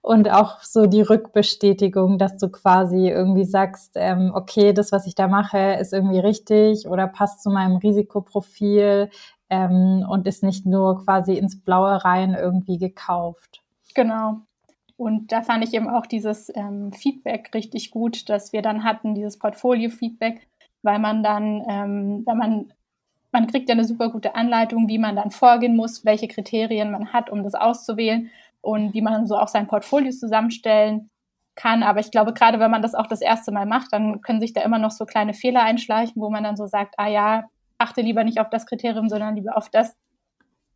Und 0.02 0.30
auch 0.30 0.62
so 0.62 0.86
die 0.86 1.02
Rückbestätigung, 1.02 2.18
dass 2.18 2.36
du 2.36 2.48
quasi 2.48 3.08
irgendwie 3.08 3.44
sagst, 3.44 3.94
ähm, 3.96 4.30
okay, 4.32 4.72
das, 4.72 4.92
was 4.92 5.04
ich 5.08 5.16
da 5.16 5.26
mache, 5.26 5.74
ist 5.80 5.92
irgendwie 5.92 6.20
richtig 6.20 6.86
oder 6.86 7.08
passt 7.08 7.42
zu 7.42 7.50
meinem 7.50 7.76
Risikoprofil 7.78 9.10
ähm, 9.50 10.06
und 10.08 10.28
ist 10.28 10.44
nicht 10.44 10.64
nur 10.64 11.04
quasi 11.04 11.34
ins 11.34 11.60
Blaue 11.60 12.04
rein 12.04 12.36
irgendwie 12.40 12.78
gekauft. 12.78 13.62
Genau. 13.94 14.42
Und 14.96 15.30
da 15.30 15.42
fand 15.42 15.62
ich 15.62 15.74
eben 15.74 15.88
auch 15.88 16.06
dieses 16.06 16.50
ähm, 16.54 16.92
Feedback 16.92 17.50
richtig 17.54 17.90
gut, 17.90 18.28
dass 18.28 18.52
wir 18.52 18.62
dann 18.62 18.82
hatten, 18.82 19.14
dieses 19.14 19.38
Portfolio-Feedback, 19.38 20.46
weil 20.82 20.98
man 20.98 21.22
dann, 21.22 21.62
ähm, 21.68 22.22
wenn 22.26 22.38
man, 22.38 22.72
man 23.30 23.46
kriegt 23.46 23.68
ja 23.68 23.74
eine 23.74 23.84
super 23.84 24.10
gute 24.10 24.34
Anleitung, 24.34 24.88
wie 24.88 24.98
man 24.98 25.16
dann 25.16 25.30
vorgehen 25.30 25.76
muss, 25.76 26.04
welche 26.04 26.28
Kriterien 26.28 26.90
man 26.90 27.12
hat, 27.12 27.28
um 27.28 27.42
das 27.42 27.54
auszuwählen 27.54 28.30
und 28.62 28.94
wie 28.94 29.02
man 29.02 29.26
so 29.26 29.36
auch 29.36 29.48
sein 29.48 29.66
Portfolio 29.66 30.10
zusammenstellen 30.10 31.10
kann. 31.56 31.82
Aber 31.82 32.00
ich 32.00 32.10
glaube, 32.10 32.32
gerade 32.32 32.58
wenn 32.58 32.70
man 32.70 32.82
das 32.82 32.94
auch 32.94 33.06
das 33.06 33.20
erste 33.20 33.52
Mal 33.52 33.66
macht, 33.66 33.92
dann 33.92 34.22
können 34.22 34.40
sich 34.40 34.54
da 34.54 34.62
immer 34.62 34.78
noch 34.78 34.92
so 34.92 35.04
kleine 35.04 35.34
Fehler 35.34 35.62
einschleichen, 35.62 36.22
wo 36.22 36.30
man 36.30 36.44
dann 36.44 36.56
so 36.56 36.66
sagt, 36.66 36.94
ah 36.98 37.08
ja, 37.08 37.48
achte 37.78 38.00
lieber 38.00 38.24
nicht 38.24 38.40
auf 38.40 38.48
das 38.48 38.66
Kriterium, 38.66 39.08
sondern 39.08 39.36
lieber 39.36 39.56
auf 39.56 39.68
das, 39.68 39.94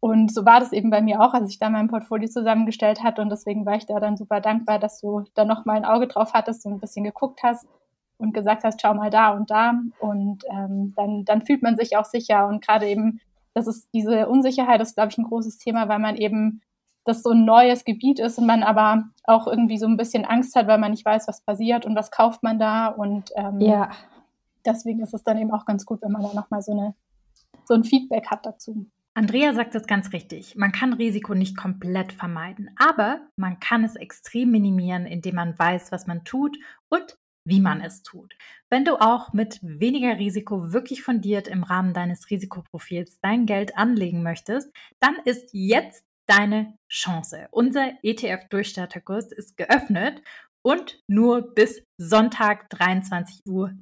und 0.00 0.32
so 0.32 0.46
war 0.46 0.60
das 0.60 0.72
eben 0.72 0.88
bei 0.88 1.02
mir 1.02 1.20
auch, 1.20 1.34
als 1.34 1.50
ich 1.50 1.58
da 1.58 1.68
mein 1.68 1.88
Portfolio 1.88 2.26
zusammengestellt 2.28 3.02
hatte. 3.02 3.20
Und 3.20 3.28
deswegen 3.28 3.66
war 3.66 3.76
ich 3.76 3.84
da 3.84 4.00
dann 4.00 4.16
super 4.16 4.40
dankbar, 4.40 4.78
dass 4.78 5.00
du 5.00 5.24
da 5.34 5.44
noch 5.44 5.66
mal 5.66 5.76
ein 5.76 5.84
Auge 5.84 6.08
drauf 6.08 6.32
hattest 6.32 6.64
und 6.64 6.72
ein 6.72 6.80
bisschen 6.80 7.04
geguckt 7.04 7.42
hast 7.42 7.68
und 8.16 8.32
gesagt 8.32 8.64
hast, 8.64 8.80
schau 8.80 8.94
mal 8.94 9.10
da 9.10 9.30
und 9.30 9.50
da. 9.50 9.74
Und 9.98 10.44
ähm, 10.50 10.94
dann, 10.96 11.26
dann 11.26 11.42
fühlt 11.42 11.62
man 11.62 11.76
sich 11.76 11.98
auch 11.98 12.06
sicher. 12.06 12.46
Und 12.46 12.64
gerade 12.66 12.88
eben, 12.88 13.20
das 13.52 13.66
ist 13.66 13.88
diese 13.92 14.26
Unsicherheit, 14.26 14.80
ist, 14.80 14.94
glaube 14.94 15.10
ich, 15.10 15.18
ein 15.18 15.24
großes 15.24 15.58
Thema, 15.58 15.88
weil 15.88 15.98
man 15.98 16.16
eben 16.16 16.62
das 17.04 17.22
so 17.22 17.30
ein 17.30 17.44
neues 17.44 17.84
Gebiet 17.84 18.20
ist 18.20 18.38
und 18.38 18.46
man 18.46 18.62
aber 18.62 19.04
auch 19.24 19.46
irgendwie 19.46 19.78
so 19.78 19.86
ein 19.86 19.98
bisschen 19.98 20.24
Angst 20.24 20.56
hat, 20.56 20.66
weil 20.66 20.78
man 20.78 20.92
nicht 20.92 21.04
weiß, 21.04 21.28
was 21.28 21.42
passiert 21.42 21.84
und 21.84 21.94
was 21.94 22.10
kauft 22.10 22.42
man 22.42 22.58
da. 22.58 22.86
Und 22.86 23.32
ähm, 23.36 23.60
ja. 23.60 23.90
deswegen 24.64 25.00
ist 25.00 25.12
es 25.12 25.24
dann 25.24 25.36
eben 25.36 25.52
auch 25.52 25.66
ganz 25.66 25.84
gut, 25.84 26.00
wenn 26.00 26.12
man 26.12 26.22
da 26.22 26.32
nochmal 26.32 26.62
so, 26.62 26.72
eine, 26.72 26.94
so 27.66 27.74
ein 27.74 27.84
Feedback 27.84 28.30
hat 28.30 28.46
dazu. 28.46 28.86
Andrea 29.20 29.52
sagt 29.52 29.74
es 29.74 29.86
ganz 29.86 30.14
richtig. 30.14 30.56
Man 30.56 30.72
kann 30.72 30.94
Risiko 30.94 31.34
nicht 31.34 31.54
komplett 31.54 32.10
vermeiden, 32.10 32.70
aber 32.78 33.20
man 33.36 33.60
kann 33.60 33.84
es 33.84 33.94
extrem 33.94 34.50
minimieren, 34.50 35.04
indem 35.04 35.34
man 35.34 35.58
weiß, 35.58 35.92
was 35.92 36.06
man 36.06 36.24
tut 36.24 36.56
und 36.88 37.18
wie 37.46 37.60
man 37.60 37.82
es 37.82 38.02
tut. 38.02 38.34
Wenn 38.70 38.86
du 38.86 38.98
auch 38.98 39.34
mit 39.34 39.58
weniger 39.60 40.16
Risiko 40.16 40.72
wirklich 40.72 41.02
fundiert 41.02 41.48
im 41.48 41.64
Rahmen 41.64 41.92
deines 41.92 42.30
Risikoprofils 42.30 43.18
dein 43.20 43.44
Geld 43.44 43.76
anlegen 43.76 44.22
möchtest, 44.22 44.72
dann 45.00 45.16
ist 45.26 45.50
jetzt 45.52 46.02
deine 46.26 46.78
Chance. 46.90 47.46
Unser 47.50 48.02
ETF-Durchstarterkurs 48.02 49.32
ist 49.32 49.58
geöffnet 49.58 50.22
und 50.62 50.98
nur 51.06 51.54
bis 51.54 51.82
Sonntag 51.98 52.72
23.59 52.72 53.46
Uhr. 53.46 53.74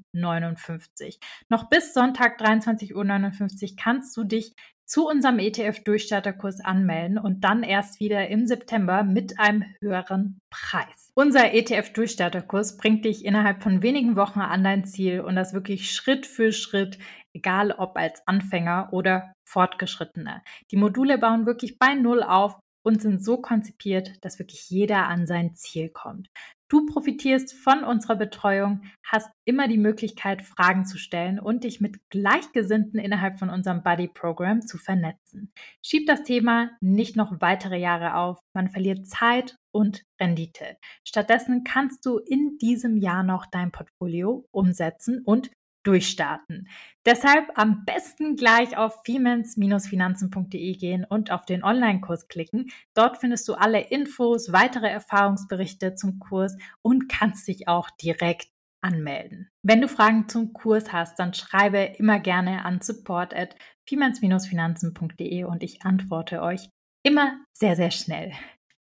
Noch 1.48 1.68
bis 1.68 1.94
Sonntag 1.94 2.40
23.59 2.40 2.92
Uhr 2.94 3.76
kannst 3.76 4.16
du 4.16 4.24
dich 4.24 4.56
zu 4.88 5.06
unserem 5.06 5.38
ETF-Durchstarterkurs 5.38 6.60
anmelden 6.64 7.18
und 7.18 7.44
dann 7.44 7.62
erst 7.62 8.00
wieder 8.00 8.28
im 8.28 8.46
September 8.46 9.04
mit 9.04 9.38
einem 9.38 9.64
höheren 9.80 10.40
Preis. 10.50 11.12
Unser 11.14 11.52
ETF-Durchstarterkurs 11.52 12.78
bringt 12.78 13.04
dich 13.04 13.24
innerhalb 13.24 13.62
von 13.62 13.82
wenigen 13.82 14.16
Wochen 14.16 14.40
an 14.40 14.64
dein 14.64 14.84
Ziel 14.86 15.20
und 15.20 15.36
das 15.36 15.52
wirklich 15.52 15.92
Schritt 15.92 16.26
für 16.26 16.52
Schritt, 16.52 16.98
egal 17.34 17.72
ob 17.72 17.96
als 17.98 18.26
Anfänger 18.26 18.88
oder 18.92 19.32
Fortgeschrittener. 19.44 20.42
Die 20.70 20.76
Module 20.76 21.18
bauen 21.18 21.44
wirklich 21.44 21.78
bei 21.78 21.94
Null 21.94 22.22
auf 22.22 22.58
und 22.82 23.02
sind 23.02 23.22
so 23.22 23.36
konzipiert, 23.36 24.24
dass 24.24 24.38
wirklich 24.38 24.70
jeder 24.70 25.08
an 25.08 25.26
sein 25.26 25.54
Ziel 25.54 25.90
kommt. 25.90 26.30
Du 26.70 26.84
profitierst 26.84 27.54
von 27.54 27.82
unserer 27.82 28.16
Betreuung, 28.16 28.82
hast 29.02 29.30
immer 29.46 29.68
die 29.68 29.78
Möglichkeit, 29.78 30.42
Fragen 30.42 30.84
zu 30.84 30.98
stellen 30.98 31.40
und 31.40 31.64
dich 31.64 31.80
mit 31.80 31.98
Gleichgesinnten 32.10 33.00
innerhalb 33.00 33.38
von 33.38 33.48
unserem 33.48 33.82
Buddy-Programm 33.82 34.60
zu 34.60 34.76
vernetzen. 34.76 35.50
Schieb 35.82 36.06
das 36.06 36.24
Thema 36.24 36.70
nicht 36.82 37.16
noch 37.16 37.40
weitere 37.40 37.78
Jahre 37.78 38.16
auf. 38.16 38.38
Man 38.54 38.68
verliert 38.68 39.06
Zeit 39.06 39.56
und 39.72 40.04
Rendite. 40.20 40.76
Stattdessen 41.06 41.64
kannst 41.64 42.04
du 42.04 42.18
in 42.18 42.58
diesem 42.58 42.98
Jahr 42.98 43.22
noch 43.22 43.46
dein 43.46 43.72
Portfolio 43.72 44.46
umsetzen 44.50 45.22
und 45.24 45.50
durchstarten. 45.88 46.68
Deshalb 47.06 47.46
am 47.54 47.86
besten 47.86 48.36
gleich 48.36 48.76
auf 48.76 49.02
femens-finanzen.de 49.06 50.72
gehen 50.74 51.06
und 51.08 51.30
auf 51.30 51.46
den 51.46 51.64
Online-Kurs 51.64 52.28
klicken. 52.28 52.70
Dort 52.92 53.16
findest 53.16 53.48
du 53.48 53.54
alle 53.54 53.80
Infos, 53.80 54.52
weitere 54.52 54.88
Erfahrungsberichte 54.88 55.94
zum 55.94 56.18
Kurs 56.18 56.58
und 56.82 57.08
kannst 57.08 57.48
dich 57.48 57.66
auch 57.66 57.88
direkt 57.88 58.48
anmelden. 58.82 59.48
Wenn 59.62 59.80
du 59.80 59.88
Fragen 59.88 60.28
zum 60.28 60.52
Kurs 60.52 60.92
hast, 60.92 61.18
dann 61.18 61.32
schreibe 61.32 61.78
immer 61.78 62.20
gerne 62.20 62.66
an 62.66 62.82
support 62.82 63.34
at 63.34 63.56
finanzende 63.88 65.46
und 65.46 65.62
ich 65.62 65.82
antworte 65.86 66.42
euch 66.42 66.68
immer 67.02 67.40
sehr, 67.54 67.74
sehr 67.74 67.90
schnell. 67.90 68.32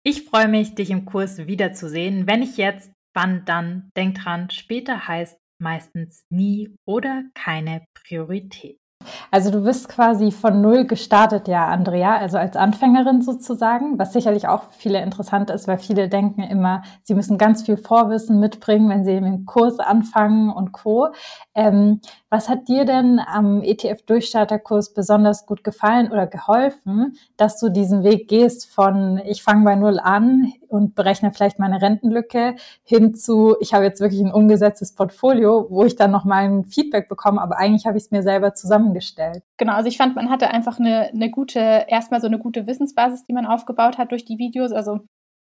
Ich 0.04 0.24
freue 0.24 0.46
mich, 0.46 0.76
dich 0.76 0.90
im 0.90 1.06
Kurs 1.06 1.38
wiederzusehen. 1.38 2.28
Wenn 2.28 2.42
ich 2.42 2.56
jetzt, 2.56 2.92
wann 3.14 3.44
dann? 3.44 3.90
Denk 3.96 4.16
dran, 4.16 4.48
später 4.50 5.08
heißt 5.08 5.41
meistens 5.62 6.24
nie 6.28 6.76
oder 6.84 7.22
keine 7.34 7.86
Priorität. 7.94 8.82
Also 9.30 9.50
du 9.50 9.64
bist 9.64 9.88
quasi 9.88 10.30
von 10.30 10.60
null 10.60 10.86
gestartet, 10.86 11.48
ja, 11.48 11.66
Andrea, 11.66 12.16
also 12.16 12.38
als 12.38 12.56
Anfängerin 12.56 13.22
sozusagen, 13.22 13.98
was 13.98 14.12
sicherlich 14.12 14.48
auch 14.48 14.64
für 14.64 14.82
viele 14.82 15.02
interessant 15.02 15.50
ist, 15.50 15.68
weil 15.68 15.78
viele 15.78 16.08
denken 16.08 16.42
immer, 16.42 16.82
sie 17.02 17.14
müssen 17.14 17.38
ganz 17.38 17.62
viel 17.62 17.76
Vorwissen 17.76 18.40
mitbringen, 18.40 18.88
wenn 18.88 19.04
sie 19.04 19.12
im 19.16 19.46
Kurs 19.46 19.78
anfangen 19.78 20.50
und 20.50 20.72
Co. 20.72 21.08
Ähm, 21.54 22.00
was 22.30 22.48
hat 22.48 22.68
dir 22.68 22.84
denn 22.84 23.20
am 23.20 23.62
ETF-Durchstarterkurs 23.62 24.92
besonders 24.94 25.46
gut 25.46 25.64
gefallen 25.64 26.10
oder 26.10 26.26
geholfen, 26.26 27.16
dass 27.36 27.58
du 27.58 27.68
diesen 27.70 28.04
Weg 28.04 28.28
gehst 28.28 28.70
von 28.72 29.20
ich 29.24 29.42
fange 29.42 29.64
bei 29.64 29.74
null 29.74 29.98
an 29.98 30.52
und 30.72 30.94
berechne 30.94 31.32
vielleicht 31.32 31.58
meine 31.58 31.82
Rentenlücke 31.82 32.56
hin 32.82 33.14
zu 33.14 33.56
ich 33.60 33.74
habe 33.74 33.84
jetzt 33.84 34.00
wirklich 34.00 34.20
ein 34.20 34.32
umgesetztes 34.32 34.94
Portfolio, 34.94 35.66
wo 35.68 35.84
ich 35.84 35.96
dann 35.96 36.10
nochmal 36.10 36.44
ein 36.44 36.64
Feedback 36.64 37.08
bekomme, 37.08 37.42
aber 37.42 37.58
eigentlich 37.58 37.86
habe 37.86 37.98
ich 37.98 38.04
es 38.04 38.10
mir 38.10 38.22
selber 38.22 38.54
zusammengestellt. 38.54 39.42
Genau, 39.58 39.74
also 39.74 39.88
ich 39.88 39.98
fand, 39.98 40.16
man 40.16 40.30
hatte 40.30 40.48
einfach 40.48 40.80
eine, 40.80 41.10
eine 41.10 41.30
gute, 41.30 41.58
erstmal 41.88 42.22
so 42.22 42.26
eine 42.26 42.38
gute 42.38 42.66
Wissensbasis, 42.66 43.24
die 43.24 43.34
man 43.34 43.44
aufgebaut 43.44 43.98
hat 43.98 44.12
durch 44.12 44.24
die 44.24 44.38
Videos. 44.38 44.72
Also 44.72 45.00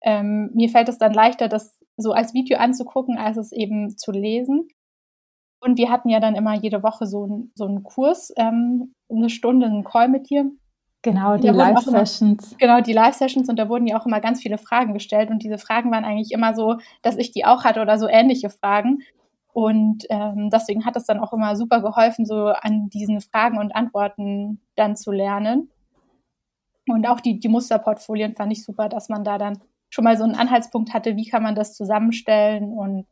ähm, 0.03 0.51
mir 0.55 0.71
fällt 0.71 0.89
es 0.89 0.97
dann 0.97 1.13
leichter, 1.13 1.49
das 1.49 1.79
so 1.99 2.13
als 2.13 2.33
Video 2.33 2.59
anzugucken, 2.59 3.19
als 3.19 3.37
es 3.37 3.53
eben 3.53 3.97
zu 3.97 4.13
lesen. 4.13 4.69
Und 5.61 5.79
wir 5.79 5.91
hatten 5.91 6.09
ja 6.09 6.21
dann 6.21 6.35
immer 6.35 6.55
jede 6.55 6.83
Woche 6.83 7.07
so, 7.07 7.27
ein, 7.27 7.53
so 7.55 7.67
einen 7.67 7.83
Kurs, 7.83 8.33
ähm, 8.37 8.95
eine 9.11 9.29
Stunde, 9.29 9.67
einen 9.67 9.85
Call 9.85 10.09
mit 10.09 10.31
dir. 10.31 10.51
Genau, 11.03 11.37
die 11.37 11.49
Live-Sessions. 11.49 12.57
Genau, 12.59 12.81
die 12.81 12.93
Live-Sessions 12.93 13.49
und 13.49 13.59
da 13.59 13.69
wurden 13.69 13.89
ja 13.89 14.01
auch 14.01 14.07
immer 14.07 14.21
ganz 14.21 14.41
viele 14.41 14.57
Fragen 14.57 14.95
gestellt 14.95 15.31
und 15.31 15.43
diese 15.43 15.59
Fragen 15.59 15.91
waren 15.91 16.05
eigentlich 16.05 16.31
immer 16.31 16.55
so, 16.55 16.77
dass 17.03 17.17
ich 17.17 17.33
die 17.33 17.45
auch 17.45 17.65
hatte 17.65 17.83
oder 17.83 17.99
so 17.99 18.09
ähnliche 18.09 18.51
Fragen. 18.51 19.03
Und 19.53 20.07
ähm, 20.09 20.49
deswegen 20.51 20.87
hat 20.87 20.97
es 20.97 21.05
dann 21.05 21.19
auch 21.19 21.33
immer 21.33 21.57
super 21.57 21.83
geholfen, 21.83 22.25
so 22.25 22.47
an 22.47 22.89
diesen 22.89 23.21
Fragen 23.21 23.59
und 23.59 23.75
Antworten 23.75 24.61
dann 24.77 24.97
zu 24.97 25.11
lernen. 25.11 25.71
Und 26.89 27.07
auch 27.07 27.21
die, 27.21 27.39
die 27.39 27.49
Musterportfolien 27.49 28.35
fand 28.35 28.53
ich 28.53 28.65
super, 28.65 28.89
dass 28.89 29.09
man 29.09 29.25
da 29.25 29.39
dann 29.39 29.59
schon 29.91 30.05
mal 30.05 30.17
so 30.17 30.25
einen 30.25 30.37
Anhaltspunkt 30.37 30.95
hatte, 30.95 31.17
wie 31.17 31.29
kann 31.29 31.43
man 31.43 31.55
das 31.55 31.75
zusammenstellen 31.75 32.73
und 32.73 33.07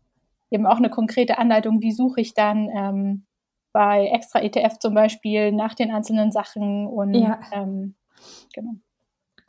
eben 0.50 0.66
auch 0.66 0.78
eine 0.78 0.90
konkrete 0.90 1.38
Anleitung, 1.38 1.82
wie 1.82 1.92
suche 1.92 2.20
ich 2.20 2.34
dann 2.34 2.68
ähm, 2.74 3.26
bei 3.72 4.06
extra 4.06 4.40
ETF 4.40 4.78
zum 4.78 4.94
Beispiel 4.94 5.52
nach 5.52 5.74
den 5.74 5.90
einzelnen 5.90 6.32
Sachen 6.32 6.86
und 6.86 7.14
ja. 7.14 7.40
ähm, 7.52 7.94
genau. 8.52 8.72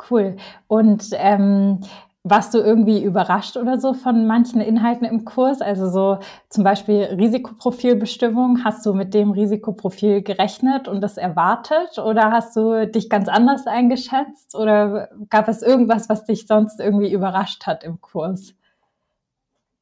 Cool. 0.10 0.38
Und 0.68 1.10
ähm, 1.14 1.82
warst 2.24 2.54
du 2.54 2.60
irgendwie 2.60 3.04
überrascht 3.04 3.58
oder 3.58 3.80
so 3.80 3.94
von 3.94 4.28
manchen 4.28 4.62
Inhalten 4.62 5.06
im 5.06 5.26
Kurs? 5.26 5.62
Also 5.62 5.90
so 5.90 6.20
zum 6.50 6.64
Beispiel 6.64 7.04
Risikoprofilbestimmung. 7.04 8.64
Hast 8.64 8.86
du 8.86 8.94
mit 8.94 9.14
dem 9.14 9.32
Risikoprofil 9.32 10.22
gerechnet 10.22 10.88
und 10.88 11.02
das 11.02 11.18
erwartet? 11.18 11.98
Oder 11.98 12.32
hast 12.32 12.56
du 12.56 12.88
dich 12.88 13.10
ganz 13.10 13.28
anders 13.28 13.66
eingeschätzt? 13.66 14.56
Oder 14.56 15.10
gab 15.30 15.48
es 15.48 15.64
irgendwas, 15.64 16.10
was 16.10 16.26
dich 16.26 16.46
sonst 16.46 16.80
irgendwie 16.80 17.12
überrascht 17.12 17.66
hat 17.66 17.84
im 17.84 18.02
Kurs? 18.02 18.54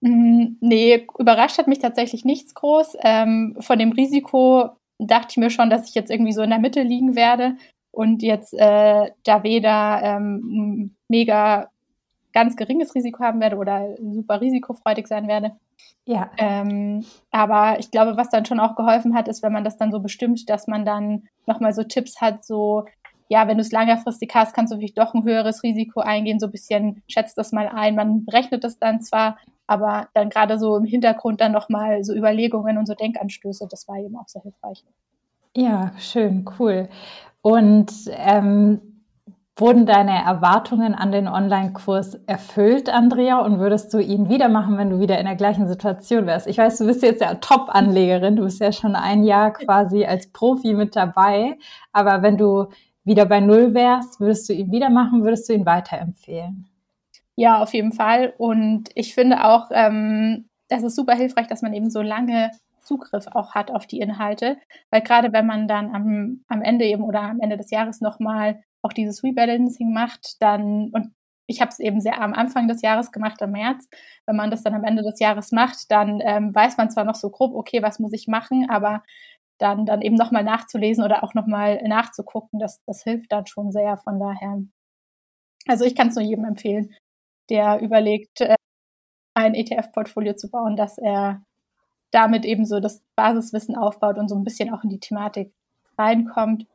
Mm, 0.02 0.58
nee, 0.62 1.08
überrascht 1.18 1.58
hat 1.58 1.68
mich 1.68 1.80
tatsächlich 1.80 2.26
nichts 2.26 2.54
groß. 2.54 2.98
Ähm, 3.02 3.58
von 3.60 3.80
dem 3.80 3.92
Risiko 3.92 4.70
dachte 4.98 5.28
ich 5.32 5.38
mir 5.38 5.50
schon, 5.50 5.70
dass 5.70 5.90
ich 5.90 5.96
jetzt 5.96 6.12
irgendwie 6.12 6.34
so 6.34 6.42
in 6.42 6.50
der 6.50 6.60
Mitte 6.60 6.82
liegen 6.84 7.16
werde 7.16 7.56
und 7.92 8.22
jetzt 8.22 8.54
äh, 8.54 9.12
da 9.24 9.44
weder 9.44 10.02
ähm, 10.04 10.96
mega 11.08 11.70
ganz 12.34 12.56
geringes 12.56 12.94
Risiko 12.96 13.24
haben 13.24 13.42
werde 13.42 13.58
oder 13.58 13.96
super 14.00 14.40
risikofreudig 14.40 15.08
sein 15.08 15.28
werde. 15.28 15.54
Ja. 16.06 16.32
Ähm, 16.38 17.06
aber 17.32 17.80
ich 17.80 17.92
glaube, 17.92 18.18
was 18.18 18.30
dann 18.30 18.46
schon 18.46 18.60
auch 18.60 18.76
geholfen 18.76 19.16
hat, 19.16 19.28
ist, 19.28 19.42
wenn 19.44 19.54
man 19.54 19.64
das 19.64 19.78
dann 19.78 19.92
so 19.92 20.00
bestimmt, 20.00 20.50
dass 20.50 20.68
man 20.68 20.86
dann 20.86 21.24
nochmal 21.46 21.74
so 21.74 21.84
Tipps 21.84 22.22
hat, 22.22 22.46
so, 22.46 22.86
ja, 23.30 23.48
wenn 23.48 23.58
du 23.58 23.62
es 23.62 23.72
längerfristig 23.72 24.32
hast, 24.34 24.54
kannst 24.54 24.72
du 24.74 24.78
vielleicht 24.78 24.98
doch 24.98 25.14
ein 25.14 25.24
höheres 25.24 25.64
Risiko 25.64 26.02
eingehen, 26.02 26.40
so 26.40 26.48
ein 26.48 26.52
bisschen 26.52 27.04
schätzt 27.08 27.38
das 27.38 27.52
mal 27.52 27.68
ein. 27.68 27.96
Man 27.96 28.26
berechnet 28.26 28.64
das 28.64 28.78
dann 28.80 29.02
zwar, 29.02 29.38
aber 29.70 30.08
dann 30.16 30.30
gerade 30.30 30.58
so 30.58 30.76
im 30.78 30.86
Hintergrund 30.86 31.42
dann 31.42 31.52
nochmal 31.52 32.04
so 32.04 32.16
Überlegungen 32.16 32.80
und 32.80 32.88
so 32.88 32.96
Denkanstöße, 32.96 33.68
das 33.70 33.88
war 33.88 33.98
eben 33.98 34.16
auch 34.18 34.28
sehr 34.28 34.42
hilfreich. 34.42 34.84
Ja, 35.56 35.92
schön, 36.00 36.44
cool. 36.58 36.90
Und 37.42 37.92
ähm, 38.08 38.82
wurden 39.56 39.86
deine 39.86 40.24
Erwartungen 40.24 40.96
an 40.96 41.12
den 41.12 41.28
Online-Kurs 41.28 42.16
erfüllt, 42.26 42.90
Andrea? 42.90 43.40
Und 43.42 43.60
würdest 43.60 43.94
du 43.94 44.00
ihn 44.00 44.28
wieder 44.28 44.50
machen, 44.50 44.78
wenn 44.78 44.90
du 44.90 45.00
wieder 45.00 45.20
in 45.20 45.26
der 45.26 45.36
gleichen 45.36 45.68
Situation 45.68 46.26
wärst? 46.26 46.48
Ich 46.48 46.58
weiß, 46.58 46.80
du 46.80 46.88
bist 46.88 47.04
jetzt 47.04 47.22
ja 47.22 47.36
Top-Anlegerin, 47.36 48.38
du 48.38 48.46
bist 48.46 48.60
ja 48.60 48.72
schon 48.72 48.96
ein 48.96 49.24
Jahr 49.24 49.54
quasi 49.54 50.04
als 50.04 50.32
Profi 50.32 50.74
mit 50.74 50.96
dabei. 50.96 51.60
Aber 51.92 52.24
wenn 52.24 52.38
du 52.38 52.70
wieder 53.04 53.28
bei 53.28 53.40
Null 53.40 53.76
wärst, 53.76 54.20
würdest 54.20 54.50
du 54.50 54.54
ihn 54.54 54.72
wieder 54.72 54.90
machen, 54.90 55.24
würdest 55.24 55.48
du 55.48 55.54
ihn 55.54 55.68
weiterempfehlen? 55.68 56.68
Ja, 57.40 57.62
auf 57.62 57.74
jeden 57.74 57.94
Fall. 57.94 58.34
Und 58.38 58.90
ich 58.96 59.14
finde 59.14 59.46
auch, 59.46 59.70
ähm, 59.72 60.50
das 60.68 60.84
ist 60.84 60.98
super 60.98 61.16
hilfreich, 61.16 61.48
dass 61.48 61.62
man 61.62 61.74
eben 61.74 61.90
so 61.90 62.02
lange 62.02 62.52
Zugriff 62.82 63.28
auch 63.32 63.56
hat 63.56 63.72
auf 63.72 63.88
die 63.88 64.02
Inhalte. 64.02 64.58
Weil 64.92 65.02
gerade 65.04 65.32
wenn 65.32 65.46
man 65.46 65.66
dann 65.70 65.96
am, 65.96 66.44
am 66.50 66.62
Ende 66.62 66.84
eben 66.84 67.02
oder 67.02 67.22
am 67.22 67.40
Ende 67.40 67.56
des 67.56 67.72
Jahres 67.72 68.02
nochmal 68.02 68.62
auch 68.82 68.92
dieses 68.92 69.24
Rebalancing 69.24 69.94
macht, 69.94 70.42
dann, 70.42 70.90
und 70.92 71.14
ich 71.48 71.62
habe 71.62 71.70
es 71.72 71.80
eben 71.80 72.02
sehr 72.02 72.22
am 72.22 72.34
Anfang 72.34 72.68
des 72.68 72.82
Jahres 72.82 73.10
gemacht, 73.14 73.42
im 73.42 73.52
März. 73.52 73.88
Wenn 74.26 74.36
man 74.36 74.52
das 74.52 74.64
dann 74.64 74.76
am 74.76 74.84
Ende 74.84 75.02
des 75.02 75.18
Jahres 75.22 75.54
macht, 75.54 75.90
dann 75.92 76.20
ähm, 76.22 76.54
weiß 76.54 76.76
man 76.76 76.92
zwar 76.92 77.06
noch 77.06 77.16
so 77.16 77.30
grob, 77.30 77.56
okay, 77.56 77.82
was 77.82 78.00
muss 78.00 78.12
ich 78.12 78.28
machen, 78.28 78.70
aber 78.70 79.02
dann, 79.60 79.86
dann 79.86 80.02
eben 80.02 80.16
nochmal 80.16 80.44
nachzulesen 80.44 81.06
oder 81.06 81.24
auch 81.24 81.34
nochmal 81.36 81.82
nachzugucken, 81.88 82.60
das, 82.60 82.82
das 82.86 83.04
hilft 83.04 83.32
dann 83.32 83.48
schon 83.48 83.72
sehr. 83.72 83.96
Von 83.96 84.20
daher, 84.20 84.62
also 85.68 85.86
ich 85.86 85.96
kann 85.96 86.10
es 86.10 86.16
nur 86.16 86.26
jedem 86.26 86.44
empfehlen, 86.44 86.94
der 87.50 87.82
überlegt, 87.82 88.42
äh, 88.42 88.56
ein 89.34 89.56
ETF-Portfolio 89.56 90.36
zu 90.36 90.50
bauen, 90.50 90.76
dass 90.76 90.98
er 90.98 91.42
damit 92.12 92.46
eben 92.46 92.66
so 92.66 92.80
das 92.80 93.04
Basiswissen 93.16 93.76
aufbaut 93.76 94.18
und 94.18 94.30
so 94.30 94.36
ein 94.36 94.44
bisschen 94.44 94.74
auch 94.74 94.84
in 94.84 94.90
die 94.90 95.00
Thematik 95.00 95.54
reinkommt. 95.98 96.66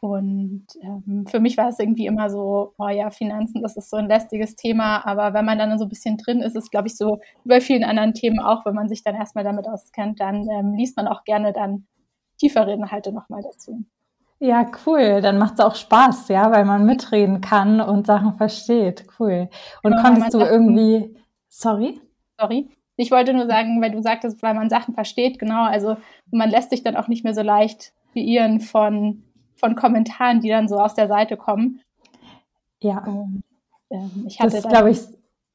Und 0.00 0.66
ähm, 0.82 1.26
für 1.26 1.40
mich 1.40 1.56
war 1.56 1.68
es 1.68 1.78
irgendwie 1.78 2.06
immer 2.06 2.28
so, 2.28 2.74
oh 2.78 2.88
ja, 2.88 3.10
Finanzen, 3.10 3.62
das 3.62 3.76
ist 3.76 3.90
so 3.90 3.96
ein 3.96 4.08
lästiges 4.08 4.54
Thema, 4.54 5.06
aber 5.06 5.32
wenn 5.32 5.44
man 5.44 5.58
dann 5.58 5.78
so 5.78 5.86
ein 5.86 5.88
bisschen 5.88 6.18
drin 6.18 6.42
ist, 6.42 6.54
ist, 6.54 6.70
glaube 6.70 6.88
ich, 6.88 6.96
so 6.96 7.20
bei 7.44 7.60
vielen 7.60 7.82
anderen 7.82 8.12
Themen 8.12 8.38
auch, 8.38 8.66
wenn 8.66 8.74
man 8.74 8.88
sich 8.88 9.02
dann 9.02 9.14
erstmal 9.14 9.44
damit 9.44 9.66
auskennt, 9.66 10.20
dann 10.20 10.46
ähm, 10.50 10.74
liest 10.74 10.96
man 10.96 11.08
auch 11.08 11.24
gerne 11.24 11.52
dann 11.52 11.86
tiefere 12.38 12.72
Inhalte 12.72 13.12
nochmal 13.12 13.42
dazu. 13.42 13.84
Ja, 14.38 14.66
cool. 14.86 15.20
Dann 15.22 15.38
macht 15.38 15.54
es 15.54 15.60
auch 15.60 15.74
Spaß, 15.74 16.28
ja, 16.28 16.50
weil 16.52 16.64
man 16.64 16.84
mitreden 16.84 17.40
kann 17.40 17.80
und 17.80 18.06
Sachen 18.06 18.34
versteht. 18.34 19.06
Cool. 19.18 19.48
Und 19.82 19.92
genau, 19.92 20.02
konntest 20.02 20.34
du 20.34 20.40
irgendwie, 20.40 21.16
sorry? 21.48 22.00
Sorry. 22.38 22.68
Ich 22.96 23.10
wollte 23.10 23.32
nur 23.34 23.46
sagen, 23.46 23.80
weil 23.82 23.90
du 23.90 24.02
sagtest, 24.02 24.42
weil 24.42 24.54
man 24.54 24.70
Sachen 24.70 24.94
versteht, 24.94 25.38
genau, 25.38 25.64
also 25.64 25.96
man 26.30 26.50
lässt 26.50 26.70
sich 26.70 26.82
dann 26.82 26.96
auch 26.96 27.08
nicht 27.08 27.24
mehr 27.24 27.34
so 27.34 27.42
leicht 27.42 27.92
beirren 28.14 28.60
von, 28.60 29.22
von 29.56 29.74
Kommentaren, 29.74 30.40
die 30.40 30.48
dann 30.48 30.68
so 30.68 30.78
aus 30.78 30.94
der 30.94 31.08
Seite 31.08 31.36
kommen. 31.36 31.80
Ja. 32.80 33.04
Ähm, 33.90 34.24
ich 34.26 34.40
hatte 34.40 34.56
das 34.56 34.68
glaube 34.68 34.90
ich, 34.90 35.00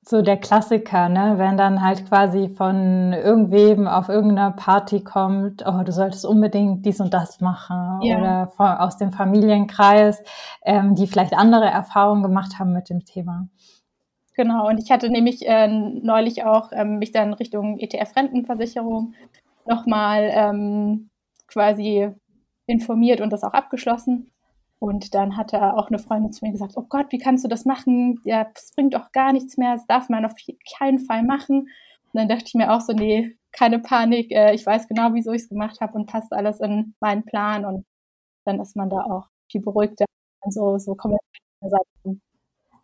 so 0.04 0.22
der 0.22 0.38
Klassiker, 0.38 1.10
ne? 1.10 1.36
Wenn 1.38 1.58
dann 1.58 1.82
halt 1.82 2.08
quasi 2.08 2.50
von 2.50 3.14
irgendwem 3.14 3.88
auf 3.88 4.10
irgendeiner 4.10 4.52
Party 4.52 5.04
kommt, 5.04 5.64
oh, 5.66 5.84
du 5.84 5.92
solltest 5.92 6.26
unbedingt 6.26 6.86
dies 6.86 7.00
und 7.00 7.14
das 7.14 7.40
machen 7.40 8.02
ja. 8.02 8.18
oder 8.18 8.48
von, 8.48 8.68
aus 8.68 8.98
dem 8.98 9.12
Familienkreis, 9.12 10.24
ähm, 10.66 10.96
die 10.96 11.06
vielleicht 11.06 11.34
andere 11.34 11.66
Erfahrungen 11.66 12.24
gemacht 12.24 12.58
haben 12.58 12.74
mit 12.74 12.90
dem 12.90 13.06
Thema. 13.06 13.48
Genau, 14.34 14.68
und 14.68 14.80
ich 14.80 14.90
hatte 14.92 15.10
nämlich 15.10 15.48
äh, 15.48 15.68
neulich 15.68 16.46
auch 16.46 16.72
ähm, 16.72 16.98
mich 16.98 17.12
dann 17.12 17.34
Richtung 17.34 17.78
ETF-Rentenversicherung 17.78 19.14
nochmal 19.68 20.32
ähm, 20.34 21.10
quasi 21.48 22.10
informiert 22.66 23.22
und 23.22 23.32
das 23.32 23.44
auch 23.44 23.54
abgeschlossen. 23.54 24.32
Und 24.82 25.14
dann 25.14 25.38
hatte 25.38 25.76
auch 25.76 25.90
eine 25.90 26.00
Freundin 26.00 26.32
zu 26.32 26.44
mir 26.44 26.52
gesagt, 26.52 26.74
oh 26.76 26.82
Gott, 26.90 27.12
wie 27.12 27.20
kannst 27.20 27.44
du 27.44 27.48
das 27.48 27.66
machen? 27.66 28.20
Ja, 28.24 28.48
das 28.52 28.72
bringt 28.76 28.96
doch 28.96 29.12
gar 29.12 29.32
nichts 29.32 29.56
mehr, 29.56 29.76
das 29.76 29.86
darf 29.86 30.10
man 30.10 30.26
auf 30.26 30.34
keinen 30.76 30.98
Fall 30.98 31.22
machen. 31.22 31.60
Und 31.60 31.70
dann 32.14 32.28
dachte 32.28 32.46
ich 32.48 32.56
mir 32.56 32.74
auch 32.74 32.82
so, 32.82 32.92
nee, 32.92 33.38
keine 33.52 33.78
Panik, 33.78 34.32
äh, 34.32 34.56
ich 34.56 34.66
weiß 34.66 34.88
genau, 34.88 35.14
wieso 35.14 35.34
ich 35.34 35.44
es 35.44 35.50
gemacht 35.50 35.82
habe 35.82 35.94
und 35.94 36.08
passt 36.08 36.34
alles 36.34 36.60
in 36.62 36.96
meinen 37.00 37.24
Plan. 37.24 37.64
Und 37.64 37.86
dann 38.46 38.60
ist 38.60 38.76
man 38.76 38.90
da 38.90 39.04
auch 39.04 39.28
viel 39.52 39.62
beruhigter 39.62 40.06
und 40.42 40.52
so, 40.52 40.80
so 40.80 40.96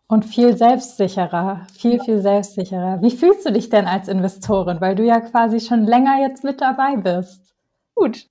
und 0.06 0.24
viel 0.24 0.56
selbstsicherer, 0.56 1.66
viel, 1.72 2.00
viel 2.00 2.22
selbstsicherer. 2.22 3.02
Wie 3.02 3.10
fühlst 3.10 3.44
du 3.44 3.52
dich 3.52 3.70
denn 3.70 3.86
als 3.86 4.06
Investorin? 4.06 4.80
Weil 4.80 4.94
du 4.94 5.04
ja 5.04 5.20
quasi 5.20 5.58
schon 5.58 5.84
länger 5.84 6.20
jetzt 6.20 6.44
mit 6.44 6.60
dabei 6.60 6.96
bist. 6.96 7.54
Gut. 7.96 8.26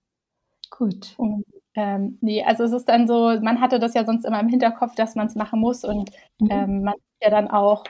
Gut. 0.72 1.14
Und 1.18 1.44
ähm, 1.78 2.18
nee, 2.22 2.44
also 2.44 2.64
es 2.64 2.72
ist 2.72 2.90
dann 2.90 3.08
so, 3.08 3.40
man 3.40 3.62
hatte 3.62 3.78
das 3.78 3.94
ja 3.94 4.04
sonst 4.04 4.26
immer 4.26 4.40
im 4.40 4.50
Hinterkopf, 4.50 4.96
dass 4.96 5.14
man 5.14 5.28
es 5.28 5.36
machen 5.36 5.60
muss 5.60 5.84
und 5.84 6.10
mhm. 6.40 6.48
ähm, 6.50 6.82
man 6.82 6.94
hat 6.96 7.02
ja 7.22 7.30
dann 7.30 7.48
auch 7.50 7.84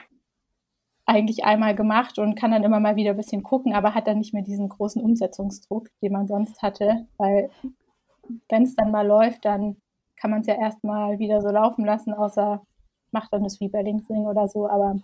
eigentlich 1.06 1.44
einmal 1.44 1.74
gemacht 1.74 2.18
und 2.18 2.34
kann 2.34 2.50
dann 2.50 2.64
immer 2.64 2.80
mal 2.80 2.96
wieder 2.96 3.12
ein 3.12 3.16
bisschen 3.16 3.42
gucken, 3.42 3.72
aber 3.72 3.94
hat 3.94 4.06
dann 4.06 4.18
nicht 4.18 4.34
mehr 4.34 4.42
diesen 4.42 4.68
großen 4.68 5.02
Umsetzungsdruck, 5.02 5.88
den 6.02 6.12
man 6.12 6.28
sonst 6.28 6.60
hatte, 6.60 7.06
weil 7.16 7.48
wenn 8.50 8.64
es 8.64 8.76
dann 8.76 8.90
mal 8.90 9.06
läuft, 9.06 9.46
dann 9.46 9.78
kann 10.16 10.30
man 10.30 10.42
es 10.42 10.46
ja 10.48 10.60
erstmal 10.60 11.18
wieder 11.18 11.40
so 11.40 11.48
laufen 11.48 11.86
lassen, 11.86 12.12
außer 12.12 12.62
macht 13.10 13.32
dann 13.32 13.42
das 13.42 13.58
Rebalancing 13.58 14.26
oder 14.26 14.48
so, 14.48 14.68
aber 14.68 14.96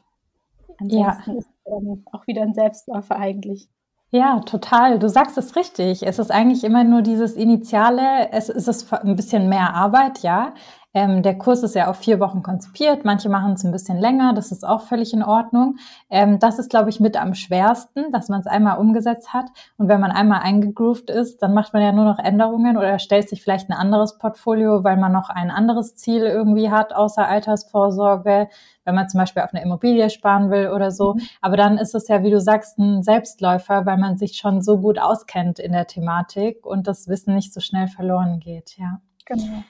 ansonsten 0.77 1.31
ja. 1.31 1.39
ist 1.39 1.49
es 1.49 1.65
dann 1.65 2.05
auch 2.13 2.27
wieder 2.27 2.43
ein 2.43 2.53
Selbstläufer 2.53 3.17
eigentlich. 3.17 3.67
Ja, 4.15 4.39
total. 4.47 5.01
Du 5.01 5.09
sagst 5.09 5.37
es 5.39 5.57
richtig. 5.57 6.07
Es 6.07 6.21
ist 6.21 6.31
eigentlich 6.31 6.63
immer 6.63 6.85
nur 6.85 7.03
dieses 7.03 7.33
Initiale. 7.33 8.31
Es 8.31 8.49
ist 8.49 8.93
ein 8.93 9.17
bisschen 9.17 9.49
mehr 9.49 9.75
Arbeit, 9.75 10.21
ja. 10.23 10.55
Ähm, 10.95 11.23
der 11.23 11.37
Kurs 11.37 11.65
ist 11.65 11.75
ja 11.75 11.89
auf 11.89 11.97
vier 11.97 12.21
Wochen 12.21 12.43
konzipiert. 12.45 13.05
Manche 13.05 13.29
machen 13.29 13.55
es 13.55 13.65
ein 13.65 13.73
bisschen 13.73 13.99
länger. 13.99 14.33
Das 14.33 14.53
ist 14.53 14.65
auch 14.65 14.83
völlig 14.83 15.13
in 15.13 15.25
Ordnung. 15.25 15.77
Ähm, 16.09 16.39
das 16.39 16.61
ist, 16.61 16.71
glaube 16.71 16.89
ich, 16.89 17.01
mit 17.01 17.21
am 17.21 17.35
schwersten, 17.35 18.13
dass 18.13 18.29
man 18.29 18.41
es 18.41 18.47
einmal 18.47 18.79
umgesetzt 18.79 19.33
hat. 19.33 19.47
Und 19.77 19.89
wenn 19.89 20.01
man 20.01 20.13
einmal 20.13 20.41
eingegroovt 20.43 21.11
ist, 21.11 21.43
dann 21.43 21.53
macht 21.53 21.73
man 21.73 21.83
ja 21.83 21.91
nur 21.91 22.05
noch 22.05 22.21
Änderungen 22.21 22.77
oder 22.77 23.01
stellt 23.01 23.29
sich 23.29 23.43
vielleicht 23.43 23.69
ein 23.69 23.77
anderes 23.77 24.19
Portfolio, 24.19 24.85
weil 24.85 24.97
man 24.97 25.11
noch 25.11 25.31
ein 25.31 25.51
anderes 25.51 25.97
Ziel 25.97 26.23
irgendwie 26.23 26.71
hat, 26.71 26.95
außer 26.95 27.27
Altersvorsorge, 27.27 28.49
wenn 28.85 28.95
man 28.95 29.09
zum 29.09 29.19
Beispiel 29.19 29.43
auf 29.43 29.53
eine 29.53 29.65
Immobilie 29.65 30.09
sparen 30.11 30.51
will 30.51 30.69
oder 30.69 30.93
so. 30.93 31.15
Mhm. 31.15 31.23
Aber 31.41 31.57
dann 31.57 31.77
ist 31.77 31.97
es 31.97 32.07
ja, 32.07 32.23
wie 32.23 32.31
du 32.31 32.41
sagst, 32.41 32.79
ein 32.79 33.03
Selbstläufer, 33.03 33.85
weil 33.85 33.99
man 33.99 34.17
sich 34.17 34.37
schon 34.37 34.63
so 34.63 34.79
gut 34.79 35.01
auskennt 35.01 35.59
in 35.59 35.73
der 35.73 35.89
Thematik 35.89 36.65
und 36.65 36.87
das 36.87 37.09
Wissen 37.09 37.35
nicht 37.35 37.53
so 37.53 37.61
schnell 37.61 37.89
verloren 37.89 38.39
geht, 38.39 38.77
ja. 38.79 39.01
Genau. 39.27 39.65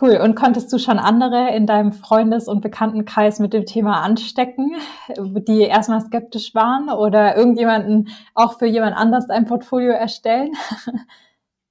Cool. 0.00 0.16
Und 0.16 0.34
konntest 0.34 0.72
du 0.72 0.78
schon 0.78 0.98
andere 0.98 1.54
in 1.54 1.66
deinem 1.66 1.92
Freundes- 1.92 2.48
und 2.48 2.62
Bekanntenkreis 2.62 3.38
mit 3.38 3.52
dem 3.52 3.66
Thema 3.66 4.00
anstecken, 4.02 4.74
die 5.18 5.60
erstmal 5.60 6.00
skeptisch 6.00 6.54
waren 6.54 6.88
oder 6.88 7.36
irgendjemanden 7.36 8.08
auch 8.34 8.58
für 8.58 8.66
jemand 8.66 8.96
anders 8.96 9.28
ein 9.28 9.44
Portfolio 9.46 9.92
erstellen? 9.92 10.52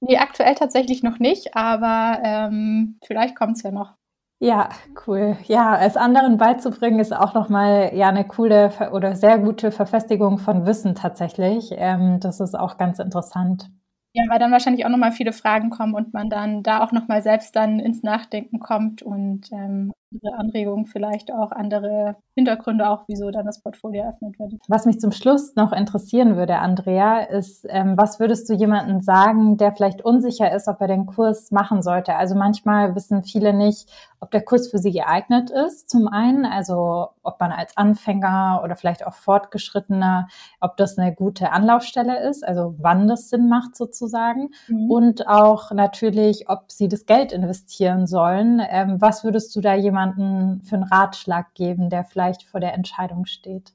Nee, 0.04 0.18
aktuell 0.18 0.56
tatsächlich 0.56 1.04
noch 1.04 1.20
nicht, 1.20 1.54
aber 1.54 2.18
ähm, 2.24 2.98
vielleicht 3.04 3.36
kommt 3.36 3.56
es 3.56 3.62
ja 3.62 3.70
noch. 3.70 3.94
Ja, 4.40 4.70
cool. 5.06 5.36
Ja, 5.44 5.78
es 5.80 5.96
anderen 5.96 6.36
beizubringen 6.36 6.98
ist 6.98 7.14
auch 7.14 7.34
nochmal 7.34 7.92
ja 7.94 8.08
eine 8.08 8.26
coole 8.26 8.72
oder 8.90 9.14
sehr 9.14 9.38
gute 9.38 9.70
Verfestigung 9.70 10.38
von 10.38 10.66
Wissen 10.66 10.96
tatsächlich. 10.96 11.70
Ähm, 11.76 12.18
das 12.18 12.40
ist 12.40 12.58
auch 12.58 12.78
ganz 12.78 12.98
interessant. 12.98 13.70
Ja, 14.14 14.24
weil 14.28 14.38
dann 14.38 14.52
wahrscheinlich 14.52 14.84
auch 14.84 14.90
nochmal 14.90 15.12
viele 15.12 15.32
Fragen 15.32 15.70
kommen 15.70 15.94
und 15.94 16.12
man 16.12 16.28
dann 16.28 16.62
da 16.62 16.84
auch 16.84 16.92
nochmal 16.92 17.22
selbst 17.22 17.56
dann 17.56 17.80
ins 17.80 18.02
Nachdenken 18.02 18.58
kommt 18.60 19.00
und 19.02 19.50
ähm, 19.52 19.92
andere 20.12 20.38
Anregungen, 20.38 20.86
vielleicht 20.86 21.32
auch 21.32 21.52
andere 21.52 22.16
Hintergründe 22.34 22.88
auch, 22.88 23.04
wieso 23.08 23.30
dann 23.30 23.46
das 23.46 23.62
Portfolio 23.62 24.02
eröffnet 24.02 24.38
wird. 24.38 24.54
Was 24.68 24.86
mich 24.86 25.00
zum 25.00 25.12
Schluss 25.12 25.54
noch 25.56 25.72
interessieren 25.72 26.36
würde, 26.36 26.58
Andrea, 26.58 27.20
ist, 27.20 27.66
ähm, 27.68 27.96
was 27.96 28.20
würdest 28.20 28.48
du 28.48 28.54
jemandem 28.54 29.00
sagen, 29.00 29.56
der 29.56 29.72
vielleicht 29.72 30.04
unsicher 30.04 30.52
ist, 30.52 30.68
ob 30.68 30.80
er 30.80 30.88
den 30.88 31.06
Kurs 31.06 31.50
machen 31.50 31.82
sollte? 31.82 32.14
Also 32.16 32.34
manchmal 32.34 32.94
wissen 32.94 33.22
viele 33.22 33.52
nicht, 33.52 33.88
ob 34.20 34.30
der 34.30 34.42
Kurs 34.42 34.68
für 34.68 34.78
sie 34.78 34.92
geeignet 34.92 35.50
ist. 35.50 35.90
Zum 35.90 36.06
einen, 36.06 36.46
also 36.46 37.08
ob 37.22 37.40
man 37.40 37.50
als 37.50 37.76
Anfänger 37.76 38.60
oder 38.64 38.76
vielleicht 38.76 39.06
auch 39.06 39.14
Fortgeschrittener, 39.14 40.28
ob 40.60 40.76
das 40.76 40.96
eine 40.96 41.14
gute 41.14 41.50
Anlaufstelle 41.50 42.28
ist, 42.28 42.46
also 42.46 42.74
wann 42.78 43.08
das 43.08 43.30
Sinn 43.30 43.48
macht 43.48 43.76
sozusagen. 43.76 44.50
Mhm. 44.68 44.90
Und 44.90 45.28
auch 45.28 45.72
natürlich, 45.72 46.48
ob 46.48 46.70
sie 46.70 46.88
das 46.88 47.06
Geld 47.06 47.32
investieren 47.32 48.06
sollen. 48.06 48.62
Ähm, 48.70 49.00
was 49.00 49.24
würdest 49.24 49.54
du 49.56 49.60
da 49.60 49.74
jemandem 49.74 50.01
jemanden 50.02 50.62
für 50.62 50.76
einen 50.76 50.84
Ratschlag 50.84 51.54
geben, 51.54 51.90
der 51.90 52.04
vielleicht 52.04 52.42
vor 52.42 52.60
der 52.60 52.74
Entscheidung 52.74 53.26
steht? 53.26 53.72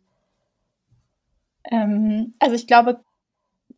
Ähm, 1.69 2.33
also 2.39 2.55
ich 2.55 2.67
glaube, 2.67 3.01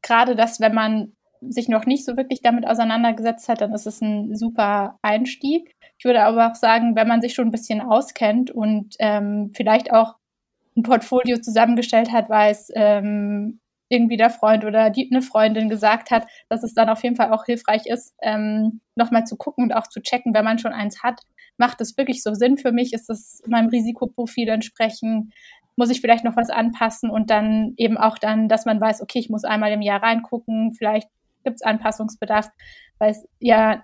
gerade 0.02 0.36
dass, 0.36 0.60
wenn 0.60 0.74
man 0.74 1.14
sich 1.42 1.70
noch 1.70 1.86
nicht 1.86 2.06
so 2.06 2.18
wirklich 2.18 2.42
damit 2.42 2.68
auseinandergesetzt 2.68 3.48
hat, 3.48 3.62
dann 3.62 3.74
ist 3.74 3.88
es 3.88 4.02
ein 4.02 4.36
super 4.36 5.00
Einstieg. 5.02 5.76
Ich 5.98 6.06
würde 6.06 6.24
aber 6.24 6.52
auch 6.52 6.56
sagen, 6.56 6.96
wenn 6.96 7.08
man 7.08 7.22
sich 7.22 7.34
schon 7.34 7.48
ein 7.48 7.52
bisschen 7.52 7.82
auskennt 7.82 8.52
und 8.52 8.96
ähm, 9.00 9.52
vielleicht 9.54 9.92
auch 9.94 10.16
ein 10.76 10.84
Portfolio 10.84 11.38
zusammengestellt 11.40 12.12
hat, 12.12 12.30
weil 12.30 12.52
es 12.52 12.70
ähm, 12.76 13.60
irgendwie 13.90 14.18
der 14.18 14.30
Freund 14.30 14.66
oder 14.66 14.90
die, 14.90 15.10
eine 15.12 15.22
Freundin 15.22 15.70
gesagt 15.70 16.12
hat, 16.12 16.28
dass 16.48 16.64
es 16.64 16.74
dann 16.74 16.90
auf 16.90 17.04
jeden 17.04 17.16
Fall 17.16 17.32
auch 17.32 17.46
hilfreich 17.46 17.86
ist, 17.88 18.14
ähm, 18.22 18.82
nochmal 18.96 19.26
zu 19.26 19.36
gucken 19.36 19.66
und 19.66 19.74
auch 19.74 19.88
zu 19.88 20.02
checken, 20.02 20.34
wenn 20.34 20.46
man 20.46 20.60
schon 20.60 20.74
eins 20.74 21.04
hat, 21.04 21.22
macht 21.60 21.82
es 21.82 21.98
wirklich 21.98 22.24
so 22.24 22.34
Sinn 22.34 22.58
für 22.58 22.72
mich? 22.72 22.94
Ist 22.94 23.10
es 23.10 23.44
meinem 23.48 23.70
Risikoprofil 23.70 24.48
entsprechend? 24.50 25.34
Muss 25.76 25.90
ich 25.90 26.02
vielleicht 26.02 26.24
noch 26.24 26.36
was 26.36 26.50
anpassen 26.50 27.10
und 27.10 27.30
dann 27.30 27.74
eben 27.78 27.98
auch 27.98 28.18
dann, 28.18 28.50
dass 28.50 28.66
man 28.66 28.82
weiß, 28.82 29.02
okay, 29.02 29.20
ich 29.20 29.30
muss 29.30 29.44
einmal 29.44 29.72
im 29.72 29.82
Jahr 29.82 30.02
reingucken, 30.04 30.74
vielleicht 30.74 31.10
gibt 31.44 31.56
es 31.56 31.62
Anpassungsbedarf, 31.62 32.50
weil 32.98 33.12
es 33.12 33.28
ja 33.40 33.84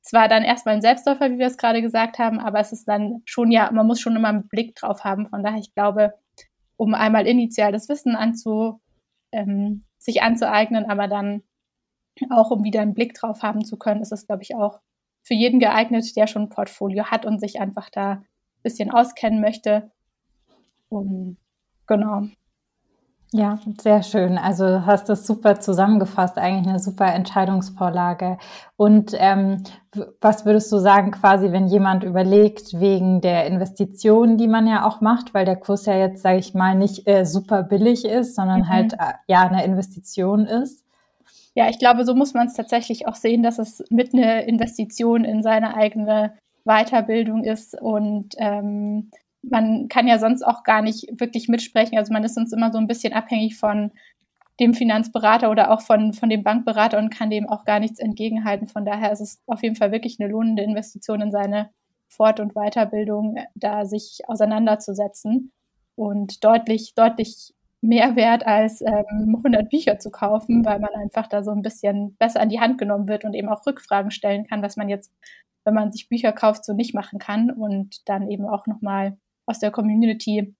zwar 0.00 0.28
dann 0.28 0.42
erstmal 0.42 0.74
ein 0.74 0.82
Selbstläufer, 0.82 1.30
wie 1.30 1.38
wir 1.38 1.46
es 1.46 1.56
gerade 1.56 1.82
gesagt 1.82 2.18
haben, 2.18 2.38
aber 2.38 2.60
es 2.60 2.72
ist 2.72 2.86
dann 2.86 3.22
schon 3.24 3.50
ja, 3.50 3.70
man 3.72 3.86
muss 3.86 4.00
schon 4.00 4.16
immer 4.16 4.28
einen 4.28 4.48
Blick 4.48 4.74
drauf 4.74 5.04
haben. 5.04 5.26
Von 5.26 5.42
daher, 5.42 5.58
ich 5.58 5.74
glaube, 5.74 6.14
um 6.76 6.94
einmal 6.94 7.26
initial 7.26 7.72
das 7.72 7.88
Wissen 7.88 8.14
anzu, 8.14 8.80
ähm, 9.32 9.84
sich 9.98 10.22
anzueignen, 10.22 10.84
aber 10.90 11.08
dann 11.08 11.42
auch 12.30 12.50
um 12.50 12.64
wieder 12.64 12.82
einen 12.82 12.94
Blick 12.94 13.14
drauf 13.14 13.42
haben 13.42 13.64
zu 13.64 13.76
können, 13.78 14.02
ist 14.02 14.12
es, 14.12 14.26
glaube 14.26 14.42
ich, 14.42 14.54
auch 14.54 14.80
für 15.24 15.34
jeden 15.34 15.58
geeignet, 15.58 16.16
der 16.16 16.26
schon 16.26 16.42
ein 16.42 16.48
Portfolio 16.50 17.06
hat 17.06 17.26
und 17.26 17.40
sich 17.40 17.60
einfach 17.60 17.90
da 17.90 18.12
ein 18.12 18.26
bisschen 18.62 18.90
auskennen 18.90 19.40
möchte. 19.40 19.90
Und 20.90 21.38
genau. 21.86 22.28
Ja, 23.32 23.58
sehr 23.80 24.04
schön. 24.04 24.38
Also 24.38 24.86
hast 24.86 25.08
das 25.08 25.26
super 25.26 25.58
zusammengefasst, 25.58 26.38
eigentlich 26.38 26.68
eine 26.68 26.78
super 26.78 27.12
Entscheidungsvorlage. 27.12 28.38
Und 28.76 29.12
ähm, 29.18 29.64
was 30.20 30.44
würdest 30.44 30.70
du 30.70 30.78
sagen, 30.78 31.10
quasi, 31.10 31.50
wenn 31.50 31.66
jemand 31.66 32.04
überlegt, 32.04 32.78
wegen 32.78 33.20
der 33.20 33.46
Investitionen, 33.46 34.38
die 34.38 34.46
man 34.46 34.68
ja 34.68 34.86
auch 34.86 35.00
macht, 35.00 35.34
weil 35.34 35.46
der 35.46 35.56
Kurs 35.56 35.86
ja 35.86 35.96
jetzt, 35.96 36.22
sage 36.22 36.38
ich 36.38 36.54
mal, 36.54 36.76
nicht 36.76 37.08
äh, 37.08 37.24
super 37.24 37.64
billig 37.64 38.04
ist, 38.04 38.36
sondern 38.36 38.60
mhm. 38.60 38.68
halt 38.68 38.92
äh, 38.92 39.14
ja 39.26 39.40
eine 39.40 39.64
Investition 39.64 40.46
ist? 40.46 40.83
Ja, 41.54 41.68
ich 41.68 41.78
glaube, 41.78 42.04
so 42.04 42.14
muss 42.14 42.34
man 42.34 42.48
es 42.48 42.54
tatsächlich 42.54 43.06
auch 43.06 43.14
sehen, 43.14 43.42
dass 43.42 43.58
es 43.58 43.84
mit 43.90 44.12
einer 44.12 44.44
Investition 44.44 45.24
in 45.24 45.42
seine 45.42 45.76
eigene 45.76 46.36
Weiterbildung 46.64 47.44
ist 47.44 47.80
und 47.80 48.34
ähm, 48.38 49.10
man 49.42 49.88
kann 49.88 50.08
ja 50.08 50.18
sonst 50.18 50.42
auch 50.42 50.64
gar 50.64 50.82
nicht 50.82 51.08
wirklich 51.20 51.48
mitsprechen. 51.48 51.98
Also 51.98 52.12
man 52.12 52.24
ist 52.24 52.36
uns 52.36 52.52
immer 52.52 52.72
so 52.72 52.78
ein 52.78 52.86
bisschen 52.86 53.12
abhängig 53.12 53.56
von 53.56 53.92
dem 54.60 54.74
Finanzberater 54.74 55.50
oder 55.50 55.70
auch 55.70 55.80
von, 55.80 56.12
von 56.12 56.30
dem 56.30 56.42
Bankberater 56.44 56.98
und 56.98 57.10
kann 57.10 57.30
dem 57.30 57.48
auch 57.48 57.64
gar 57.64 57.80
nichts 57.80 57.98
entgegenhalten. 57.98 58.68
Von 58.68 58.84
daher 58.84 59.12
ist 59.12 59.20
es 59.20 59.42
auf 59.46 59.62
jeden 59.62 59.76
Fall 59.76 59.92
wirklich 59.92 60.18
eine 60.20 60.30
lohnende 60.30 60.62
Investition 60.62 61.20
in 61.20 61.30
seine 61.30 61.70
Fort- 62.08 62.40
und 62.40 62.54
Weiterbildung, 62.54 63.36
da 63.54 63.84
sich 63.84 64.20
auseinanderzusetzen 64.26 65.52
und 65.96 66.44
deutlich, 66.44 66.94
deutlich 66.94 67.52
mehr 67.84 68.16
wert, 68.16 68.46
als 68.46 68.80
ähm, 68.80 69.36
100 69.36 69.68
Bücher 69.68 69.98
zu 69.98 70.10
kaufen, 70.10 70.64
weil 70.64 70.80
man 70.80 70.90
einfach 70.94 71.28
da 71.28 71.42
so 71.42 71.50
ein 71.50 71.62
bisschen 71.62 72.16
besser 72.16 72.40
an 72.40 72.48
die 72.48 72.60
Hand 72.60 72.78
genommen 72.78 73.08
wird 73.08 73.24
und 73.24 73.34
eben 73.34 73.48
auch 73.48 73.66
Rückfragen 73.66 74.10
stellen 74.10 74.46
kann, 74.46 74.62
was 74.62 74.76
man 74.76 74.88
jetzt 74.88 75.12
wenn 75.64 75.74
man 75.74 75.92
sich 75.92 76.08
Bücher 76.08 76.32
kauft, 76.32 76.64
so 76.64 76.72
nicht 76.72 76.94
machen 76.94 77.18
kann 77.18 77.50
und 77.50 78.08
dann 78.08 78.30
eben 78.30 78.46
auch 78.46 78.66
nochmal 78.66 79.16
aus 79.46 79.58
der 79.58 79.70
Community 79.70 80.54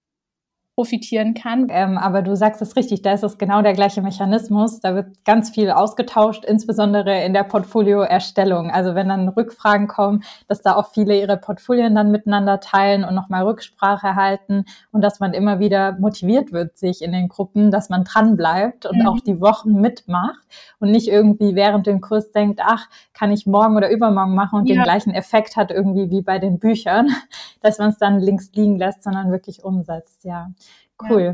profitieren 0.75 1.33
kann. 1.33 1.67
Ähm, 1.69 1.97
aber 1.97 2.21
du 2.21 2.35
sagst 2.35 2.61
es 2.61 2.75
richtig, 2.75 3.01
da 3.01 3.13
ist 3.13 3.23
es 3.23 3.37
genau 3.37 3.61
der 3.61 3.73
gleiche 3.73 4.01
Mechanismus. 4.01 4.81
Da 4.81 4.93
wird 4.93 5.23
ganz 5.23 5.49
viel 5.49 5.71
ausgetauscht, 5.71 6.43
insbesondere 6.43 7.23
in 7.23 7.33
der 7.33 7.43
Portfolioerstellung. 7.43 8.69
Also 8.71 8.93
wenn 8.93 9.07
dann 9.07 9.29
Rückfragen 9.29 9.87
kommen, 9.87 10.23
dass 10.49 10.61
da 10.61 10.75
auch 10.75 10.89
viele 10.91 11.17
ihre 11.17 11.37
Portfolien 11.37 11.95
dann 11.95 12.11
miteinander 12.11 12.59
teilen 12.59 13.05
und 13.05 13.15
nochmal 13.15 13.45
Rücksprache 13.45 14.15
halten 14.15 14.65
und 14.91 15.01
dass 15.01 15.21
man 15.21 15.33
immer 15.33 15.59
wieder 15.59 15.93
motiviert 15.93 16.51
wird, 16.51 16.77
sich 16.77 17.01
in 17.01 17.13
den 17.13 17.29
Gruppen, 17.29 17.71
dass 17.71 17.89
man 17.89 18.03
dran 18.03 18.35
bleibt 18.35 18.85
und 18.85 18.99
mhm. 18.99 19.07
auch 19.07 19.19
die 19.21 19.39
Wochen 19.39 19.79
mitmacht 19.79 20.41
und 20.79 20.91
nicht 20.91 21.07
irgendwie 21.07 21.55
während 21.55 21.87
dem 21.87 22.01
Kurs 22.01 22.31
denkt, 22.31 22.59
ach, 22.61 22.89
kann 23.13 23.31
ich 23.31 23.47
morgen 23.47 23.77
oder 23.77 23.89
übermorgen 23.89 24.35
machen 24.35 24.59
und 24.59 24.67
ja. 24.67 24.75
den 24.75 24.83
gleichen 24.83 25.11
Effekt 25.11 25.55
hat 25.55 25.71
irgendwie 25.71 26.09
wie 26.09 26.21
bei 26.21 26.37
den 26.37 26.59
Büchern, 26.59 27.07
dass 27.61 27.79
man 27.79 27.91
es 27.91 27.97
dann 27.97 28.19
links 28.19 28.51
liegen 28.53 28.77
lässt, 28.77 29.03
sondern 29.03 29.31
wirklich 29.31 29.63
umsetzt, 29.63 30.25
ja. 30.25 30.49
Cool. 30.99 31.21
Ja. 31.21 31.33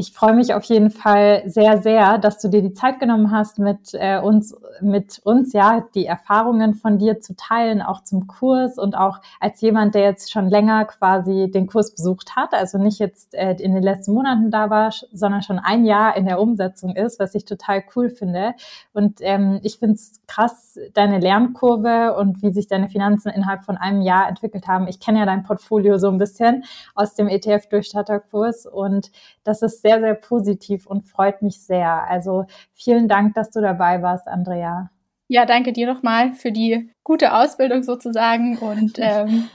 Ich 0.00 0.12
freue 0.12 0.34
mich 0.34 0.54
auf 0.54 0.62
jeden 0.62 0.92
Fall 0.92 1.42
sehr, 1.46 1.82
sehr, 1.82 2.18
dass 2.18 2.38
du 2.38 2.46
dir 2.46 2.62
die 2.62 2.72
Zeit 2.72 3.00
genommen 3.00 3.32
hast, 3.32 3.58
mit 3.58 3.94
äh, 3.94 4.20
uns, 4.20 4.56
mit 4.80 5.20
uns 5.24 5.52
ja 5.52 5.88
die 5.92 6.06
Erfahrungen 6.06 6.74
von 6.74 6.98
dir 6.98 7.18
zu 7.18 7.34
teilen, 7.34 7.82
auch 7.82 8.04
zum 8.04 8.28
Kurs 8.28 8.78
und 8.78 8.96
auch 8.96 9.18
als 9.40 9.60
jemand, 9.60 9.96
der 9.96 10.02
jetzt 10.02 10.30
schon 10.30 10.48
länger 10.48 10.84
quasi 10.84 11.50
den 11.50 11.66
Kurs 11.66 11.96
besucht 11.96 12.36
hat, 12.36 12.54
also 12.54 12.78
nicht 12.78 13.00
jetzt 13.00 13.34
äh, 13.34 13.56
in 13.58 13.74
den 13.74 13.82
letzten 13.82 14.12
Monaten 14.12 14.52
da 14.52 14.70
war, 14.70 14.92
sondern 15.12 15.42
schon 15.42 15.58
ein 15.58 15.84
Jahr 15.84 16.16
in 16.16 16.26
der 16.26 16.40
Umsetzung 16.40 16.94
ist, 16.94 17.18
was 17.18 17.34
ich 17.34 17.44
total 17.44 17.82
cool 17.96 18.08
finde. 18.08 18.54
Und 18.92 19.18
ähm, 19.22 19.58
ich 19.64 19.80
finde 19.80 19.96
es 19.96 20.20
krass, 20.28 20.78
deine 20.94 21.18
Lernkurve 21.18 22.14
und 22.14 22.40
wie 22.40 22.52
sich 22.52 22.68
deine 22.68 22.88
Finanzen 22.88 23.30
innerhalb 23.30 23.64
von 23.64 23.76
einem 23.76 24.02
Jahr 24.02 24.28
entwickelt 24.28 24.68
haben. 24.68 24.86
Ich 24.86 25.00
kenne 25.00 25.18
ja 25.18 25.26
dein 25.26 25.42
Portfolio 25.42 25.98
so 25.98 26.08
ein 26.08 26.18
bisschen 26.18 26.62
aus 26.94 27.14
dem 27.16 27.26
ETF-Durchstarterkurs 27.26 28.64
und 28.66 29.10
das 29.42 29.62
ist 29.62 29.87
sehr 29.88 30.14
positiv 30.14 30.86
und 30.86 31.08
freut 31.08 31.42
mich 31.42 31.60
sehr. 31.60 32.04
Also 32.08 32.46
vielen 32.74 33.08
Dank, 33.08 33.34
dass 33.34 33.50
du 33.50 33.60
dabei 33.60 34.02
warst, 34.02 34.28
Andrea. 34.28 34.90
Ja, 35.28 35.44
danke 35.44 35.72
dir 35.72 35.86
nochmal 35.86 36.34
für 36.34 36.52
die 36.52 36.90
gute 37.04 37.34
Ausbildung 37.34 37.82
sozusagen 37.82 38.58
und 38.58 38.98
ähm, 38.98 39.48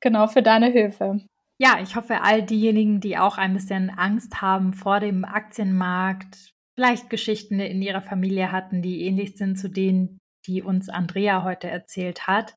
genau 0.00 0.26
für 0.26 0.42
deine 0.42 0.66
Hilfe. 0.66 1.20
Ja, 1.58 1.78
ich 1.82 1.96
hoffe, 1.96 2.22
all 2.22 2.42
diejenigen, 2.42 3.00
die 3.00 3.16
auch 3.16 3.38
ein 3.38 3.54
bisschen 3.54 3.90
Angst 3.90 4.42
haben 4.42 4.72
vor 4.72 5.00
dem 5.00 5.24
Aktienmarkt, 5.24 6.52
vielleicht 6.74 7.10
Geschichten 7.10 7.60
in 7.60 7.80
ihrer 7.80 8.02
Familie 8.02 8.50
hatten, 8.50 8.82
die 8.82 9.02
ähnlich 9.02 9.36
sind 9.36 9.56
zu 9.56 9.68
denen, 9.68 10.18
die 10.46 10.62
uns 10.62 10.88
Andrea 10.88 11.44
heute 11.44 11.70
erzählt 11.70 12.26
hat, 12.26 12.56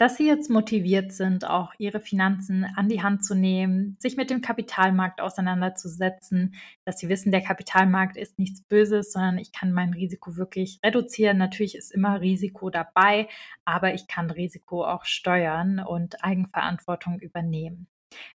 dass 0.00 0.16
sie 0.16 0.26
jetzt 0.26 0.48
motiviert 0.48 1.12
sind, 1.12 1.44
auch 1.44 1.74
ihre 1.76 2.00
Finanzen 2.00 2.64
an 2.64 2.88
die 2.88 3.02
Hand 3.02 3.22
zu 3.22 3.34
nehmen, 3.34 3.98
sich 4.00 4.16
mit 4.16 4.30
dem 4.30 4.40
Kapitalmarkt 4.40 5.20
auseinanderzusetzen, 5.20 6.54
dass 6.86 6.98
sie 6.98 7.10
wissen, 7.10 7.32
der 7.32 7.42
Kapitalmarkt 7.42 8.16
ist 8.16 8.38
nichts 8.38 8.62
Böses, 8.62 9.12
sondern 9.12 9.36
ich 9.36 9.52
kann 9.52 9.72
mein 9.72 9.92
Risiko 9.92 10.38
wirklich 10.38 10.80
reduzieren. 10.82 11.36
Natürlich 11.36 11.76
ist 11.76 11.92
immer 11.92 12.22
Risiko 12.22 12.70
dabei, 12.70 13.28
aber 13.66 13.92
ich 13.92 14.06
kann 14.06 14.30
Risiko 14.30 14.86
auch 14.86 15.04
steuern 15.04 15.80
und 15.80 16.24
Eigenverantwortung 16.24 17.18
übernehmen. 17.18 17.86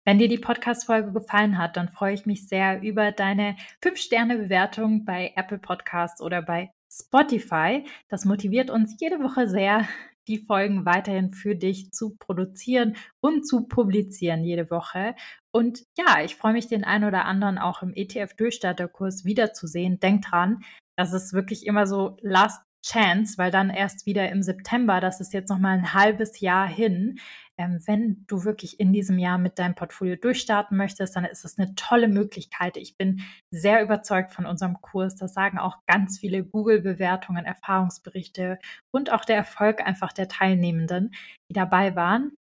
Wenn 0.03 0.19
dir 0.19 0.27
die 0.27 0.39
Podcast-Folge 0.39 1.13
gefallen 1.13 1.57
hat, 1.57 1.77
dann 1.77 1.87
freue 1.87 2.13
ich 2.13 2.25
mich 2.25 2.45
sehr 2.45 2.81
über 2.81 3.13
deine 3.13 3.55
5-Sterne-Bewertung 3.81 5.05
bei 5.05 5.31
Apple 5.37 5.59
Podcasts 5.59 6.19
oder 6.19 6.41
bei 6.41 6.73
Spotify. 6.91 7.85
Das 8.09 8.25
motiviert 8.25 8.69
uns 8.69 8.97
jede 8.99 9.23
Woche 9.23 9.47
sehr, 9.47 9.87
die 10.27 10.39
Folgen 10.39 10.85
weiterhin 10.85 11.31
für 11.31 11.55
dich 11.55 11.91
zu 11.91 12.15
produzieren 12.17 12.95
und 13.21 13.47
zu 13.47 13.67
publizieren 13.67 14.43
jede 14.43 14.69
Woche. 14.69 15.15
Und 15.51 15.83
ja, 15.97 16.23
ich 16.23 16.35
freue 16.35 16.53
mich, 16.53 16.67
den 16.67 16.83
einen 16.83 17.05
oder 17.05 17.25
anderen 17.25 17.57
auch 17.57 17.81
im 17.81 17.93
ETF-Durchstarterkurs 17.93 19.25
wiederzusehen. 19.25 19.99
Denk 19.99 20.25
dran, 20.25 20.63
das 20.97 21.13
ist 21.13 21.33
wirklich 21.33 21.65
immer 21.65 21.87
so 21.87 22.17
Last 22.21 22.61
Chance, 22.83 23.37
weil 23.37 23.49
dann 23.49 23.69
erst 23.69 24.05
wieder 24.05 24.29
im 24.29 24.43
September, 24.43 24.99
das 24.99 25.21
ist 25.21 25.33
jetzt 25.33 25.49
noch 25.49 25.59
mal 25.59 25.77
ein 25.77 25.93
halbes 25.93 26.39
Jahr 26.41 26.67
hin, 26.67 27.19
ähm, 27.57 27.79
wenn 27.85 28.25
du 28.27 28.43
wirklich 28.43 28.79
in 28.79 28.93
diesem 28.93 29.19
Jahr 29.19 29.37
mit 29.37 29.59
deinem 29.59 29.75
Portfolio 29.75 30.15
durchstarten 30.15 30.75
möchtest, 30.75 31.15
dann 31.15 31.25
ist 31.25 31.45
es 31.45 31.57
eine 31.57 31.75
tolle 31.75 32.07
Möglichkeit. 32.07 32.77
Ich 32.77 32.97
bin 32.97 33.21
sehr 33.51 33.83
überzeugt 33.83 34.33
von 34.33 34.45
unserem 34.45 34.81
Kurs. 34.81 35.15
Das 35.15 35.33
sagen 35.33 35.59
auch 35.59 35.77
ganz 35.85 36.19
viele 36.19 36.43
Google-Bewertungen, 36.43 37.45
Erfahrungsberichte 37.45 38.59
und 38.91 39.11
auch 39.11 39.23
der 39.23 39.37
Erfolg 39.37 39.81
einfach 39.81 40.13
der 40.13 40.27
Teilnehmenden, 40.27 41.13
die 41.49 41.53
dabei 41.53 41.95
waren. 41.95 42.31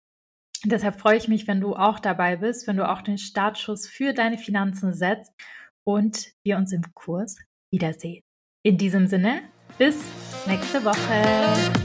Deshalb 0.64 1.00
freue 1.00 1.16
ich 1.16 1.28
mich, 1.28 1.46
wenn 1.46 1.61
du 1.61 1.74
auch 1.74 1.98
dabei 1.98 2.37
bist, 2.37 2.66
wenn 2.66 2.76
du 2.76 2.88
auch 2.88 3.02
den 3.02 3.18
Startschuss 3.18 3.87
für 3.87 4.14
deine 4.14 4.38
Finanzen 4.38 4.92
setzt 4.92 5.33
und 5.85 6.33
wir 6.44 6.57
uns 6.57 6.72
im 6.72 6.94
Kurs 6.94 7.38
wiedersehen. 7.72 8.22
In 8.64 8.78
diesem 8.78 9.09
Sinne, 9.09 9.42
bis 9.78 9.96
nächste 10.46 10.85
Woche. 10.85 11.82